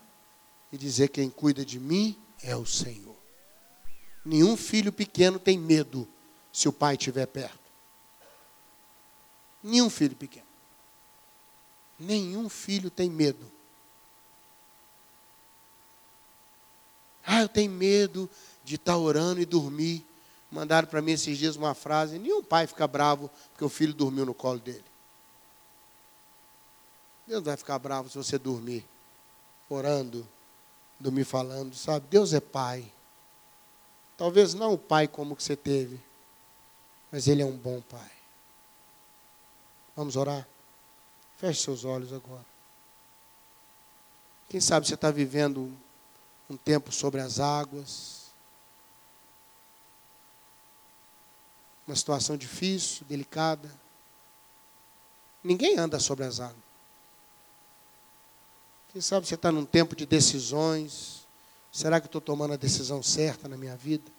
e 0.72 0.78
dizer: 0.78 1.08
quem 1.08 1.28
cuida 1.28 1.64
de 1.64 1.78
mim 1.78 2.16
é 2.42 2.56
o 2.56 2.64
Senhor. 2.64 3.09
Nenhum 4.24 4.56
filho 4.56 4.92
pequeno 4.92 5.38
tem 5.38 5.58
medo 5.58 6.06
se 6.52 6.68
o 6.68 6.72
pai 6.72 6.94
estiver 6.94 7.26
perto. 7.26 7.58
Nenhum 9.62 9.88
filho 9.88 10.16
pequeno. 10.16 10.46
Nenhum 11.98 12.48
filho 12.48 12.90
tem 12.90 13.10
medo. 13.10 13.50
Ah, 17.24 17.42
eu 17.42 17.48
tenho 17.48 17.70
medo 17.70 18.28
de 18.64 18.76
estar 18.76 18.96
orando 18.96 19.40
e 19.40 19.44
dormir. 19.44 20.04
Mandaram 20.50 20.88
para 20.88 21.02
mim 21.02 21.12
esses 21.12 21.38
dias 21.38 21.56
uma 21.56 21.74
frase: 21.74 22.18
nenhum 22.18 22.42
pai 22.42 22.66
fica 22.66 22.86
bravo 22.88 23.30
porque 23.50 23.64
o 23.64 23.68
filho 23.68 23.94
dormiu 23.94 24.26
no 24.26 24.34
colo 24.34 24.58
dele. 24.58 24.84
Deus 27.26 27.44
vai 27.44 27.56
ficar 27.56 27.78
bravo 27.78 28.08
se 28.08 28.16
você 28.16 28.36
dormir, 28.38 28.84
orando, 29.68 30.26
dormir 30.98 31.24
falando, 31.24 31.76
sabe? 31.76 32.06
Deus 32.10 32.32
é 32.32 32.40
pai. 32.40 32.90
Talvez 34.20 34.52
não 34.52 34.74
o 34.74 34.78
pai 34.78 35.08
como 35.08 35.34
que 35.34 35.42
você 35.42 35.56
teve, 35.56 35.98
mas 37.10 37.26
ele 37.26 37.40
é 37.40 37.44
um 37.46 37.56
bom 37.56 37.80
pai. 37.80 38.10
Vamos 39.96 40.14
orar? 40.14 40.46
Feche 41.38 41.62
seus 41.62 41.86
olhos 41.86 42.12
agora. 42.12 42.44
Quem 44.50 44.60
sabe 44.60 44.86
você 44.86 44.92
está 44.92 45.10
vivendo 45.10 45.74
um 46.50 46.56
tempo 46.58 46.92
sobre 46.92 47.18
as 47.18 47.40
águas, 47.40 48.26
uma 51.86 51.96
situação 51.96 52.36
difícil, 52.36 53.06
delicada. 53.06 53.72
Ninguém 55.42 55.78
anda 55.78 55.98
sobre 55.98 56.26
as 56.26 56.40
águas. 56.40 56.62
Quem 58.92 59.00
sabe 59.00 59.26
você 59.26 59.34
está 59.34 59.50
num 59.50 59.64
tempo 59.64 59.96
de 59.96 60.04
decisões. 60.04 61.19
Será 61.72 62.00
que 62.00 62.06
estou 62.06 62.20
tomando 62.20 62.54
a 62.54 62.56
decisão 62.56 63.02
certa 63.02 63.48
na 63.48 63.56
minha 63.56 63.76
vida? 63.76 64.10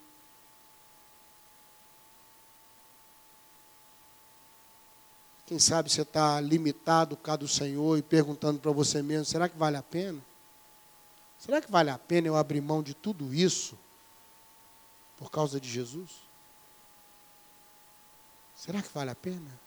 Quem 5.45 5.59
sabe 5.59 5.89
você 5.89 6.03
está 6.03 6.39
limitado 6.39 7.17
por 7.17 7.23
causa 7.23 7.39
do 7.39 7.47
Senhor 7.47 7.97
e 7.97 8.01
perguntando 8.01 8.59
para 8.59 8.71
você 8.71 9.01
mesmo: 9.01 9.25
será 9.25 9.49
que 9.49 9.57
vale 9.57 9.75
a 9.75 9.83
pena? 9.83 10.21
Será 11.37 11.61
que 11.61 11.69
vale 11.69 11.89
a 11.89 11.97
pena 11.97 12.27
eu 12.27 12.37
abrir 12.37 12.61
mão 12.61 12.81
de 12.81 12.93
tudo 12.93 13.33
isso 13.33 13.77
por 15.17 15.29
causa 15.29 15.59
de 15.59 15.69
Jesus? 15.69 16.09
Será 18.55 18.81
que 18.81 18.93
vale 18.93 19.09
a 19.11 19.15
pena? 19.15 19.59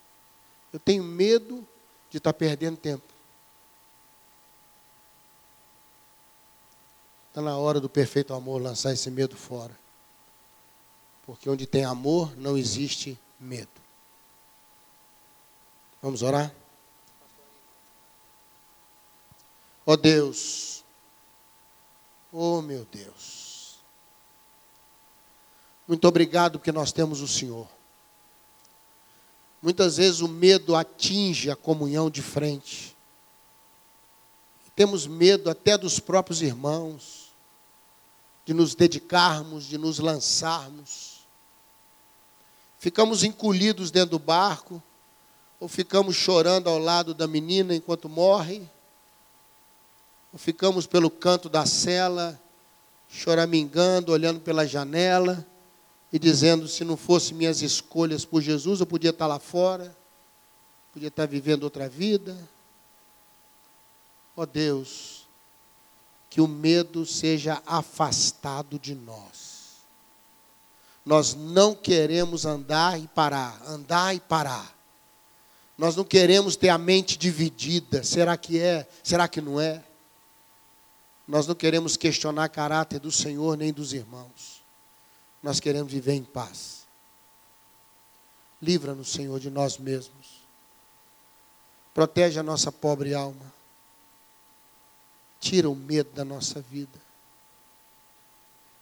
Eu 0.72 0.78
tenho 0.78 1.04
medo 1.04 1.66
de 2.08 2.16
estar 2.16 2.32
perdendo 2.32 2.76
tempo. 2.76 3.13
Está 7.34 7.42
na 7.42 7.58
hora 7.58 7.80
do 7.80 7.88
perfeito 7.88 8.32
amor 8.32 8.62
lançar 8.62 8.92
esse 8.92 9.10
medo 9.10 9.36
fora. 9.36 9.76
Porque 11.26 11.50
onde 11.50 11.66
tem 11.66 11.84
amor, 11.84 12.32
não 12.36 12.56
existe 12.56 13.18
medo. 13.40 13.72
Vamos 16.00 16.22
orar? 16.22 16.54
Ó 19.84 19.94
oh 19.94 19.96
Deus, 19.96 20.84
oh 22.30 22.62
meu 22.62 22.84
Deus, 22.84 23.80
muito 25.88 26.06
obrigado 26.06 26.60
porque 26.60 26.70
nós 26.70 26.92
temos 26.92 27.20
o 27.20 27.26
Senhor. 27.26 27.66
Muitas 29.60 29.96
vezes 29.96 30.20
o 30.20 30.28
medo 30.28 30.76
atinge 30.76 31.50
a 31.50 31.56
comunhão 31.56 32.08
de 32.08 32.22
frente. 32.22 32.96
Temos 34.76 35.04
medo 35.06 35.50
até 35.50 35.76
dos 35.76 36.00
próprios 36.00 36.40
irmãos, 36.40 37.23
de 38.44 38.52
nos 38.52 38.74
dedicarmos, 38.74 39.64
de 39.64 39.78
nos 39.78 39.98
lançarmos. 39.98 41.20
Ficamos 42.78 43.24
encolhidos 43.24 43.90
dentro 43.90 44.10
do 44.10 44.18
barco 44.18 44.82
ou 45.58 45.68
ficamos 45.68 46.14
chorando 46.14 46.68
ao 46.68 46.78
lado 46.78 47.14
da 47.14 47.26
menina 47.26 47.74
enquanto 47.74 48.08
morre? 48.08 48.68
Ou 50.32 50.38
ficamos 50.38 50.86
pelo 50.86 51.10
canto 51.10 51.48
da 51.48 51.64
cela, 51.64 52.38
choramingando, 53.08 54.12
olhando 54.12 54.40
pela 54.40 54.66
janela 54.66 55.46
e 56.12 56.18
dizendo: 56.18 56.68
se 56.68 56.84
não 56.84 56.96
fosse 56.96 57.32
minhas 57.32 57.62
escolhas 57.62 58.24
por 58.24 58.42
Jesus, 58.42 58.80
eu 58.80 58.86
podia 58.86 59.10
estar 59.10 59.26
lá 59.26 59.38
fora, 59.38 59.96
podia 60.92 61.08
estar 61.08 61.26
vivendo 61.26 61.62
outra 61.62 61.88
vida. 61.88 62.36
Ó 64.36 64.42
oh 64.42 64.46
Deus, 64.46 65.23
que 66.34 66.40
o 66.40 66.48
medo 66.48 67.06
seja 67.06 67.62
afastado 67.64 68.76
de 68.76 68.92
nós. 68.92 69.84
Nós 71.06 71.32
não 71.32 71.76
queremos 71.76 72.44
andar 72.44 73.00
e 73.00 73.06
parar, 73.06 73.62
andar 73.68 74.16
e 74.16 74.18
parar. 74.18 74.76
Nós 75.78 75.94
não 75.94 76.02
queremos 76.02 76.56
ter 76.56 76.70
a 76.70 76.76
mente 76.76 77.16
dividida. 77.16 78.02
Será 78.02 78.36
que 78.36 78.58
é? 78.58 78.84
Será 79.00 79.28
que 79.28 79.40
não 79.40 79.60
é? 79.60 79.84
Nós 81.28 81.46
não 81.46 81.54
queremos 81.54 81.96
questionar 81.96 82.48
caráter 82.48 82.98
do 82.98 83.12
Senhor 83.12 83.56
nem 83.56 83.72
dos 83.72 83.92
irmãos. 83.92 84.60
Nós 85.40 85.60
queremos 85.60 85.92
viver 85.92 86.14
em 86.14 86.24
paz. 86.24 86.84
Livra-nos, 88.60 89.12
Senhor, 89.12 89.38
de 89.38 89.50
nós 89.50 89.78
mesmos. 89.78 90.42
Protege 91.94 92.40
a 92.40 92.42
nossa 92.42 92.72
pobre 92.72 93.14
alma. 93.14 93.54
Tira 95.44 95.68
o 95.68 95.74
medo 95.74 96.10
da 96.12 96.24
nossa 96.24 96.60
vida. 96.60 96.98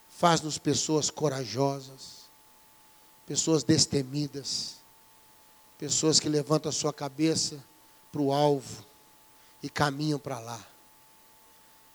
Faz-nos 0.09 0.57
pessoas 0.57 1.09
corajosas, 1.09 2.23
pessoas 3.25 3.63
destemidas 3.63 4.77
Pessoas 5.83 6.17
que 6.17 6.29
levantam 6.29 6.69
a 6.69 6.71
sua 6.71 6.93
cabeça 6.93 7.61
para 8.09 8.21
o 8.21 8.31
alvo 8.31 8.85
e 9.61 9.69
caminham 9.69 10.17
para 10.17 10.39
lá. 10.39 10.65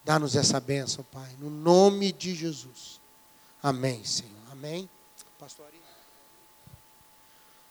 Dá-nos 0.04 0.37
essa 0.37 0.61
bênção, 0.61 1.02
Pai, 1.11 1.35
no 1.38 1.48
nome 1.48 2.12
de 2.12 2.35
Jesus. 2.35 3.00
Amém, 3.62 4.04
Senhor. 4.04 4.37
Amém. 4.52 4.87
Pastor. 5.38 5.66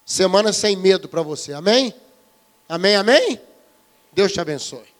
Semana 0.03 0.51
sem 0.51 0.75
medo 0.75 1.07
para 1.07 1.21
você. 1.21 1.53
Amém? 1.53 1.93
Amém, 2.67 2.95
amém? 2.95 3.39
Deus 4.11 4.31
te 4.31 4.41
abençoe. 4.41 4.96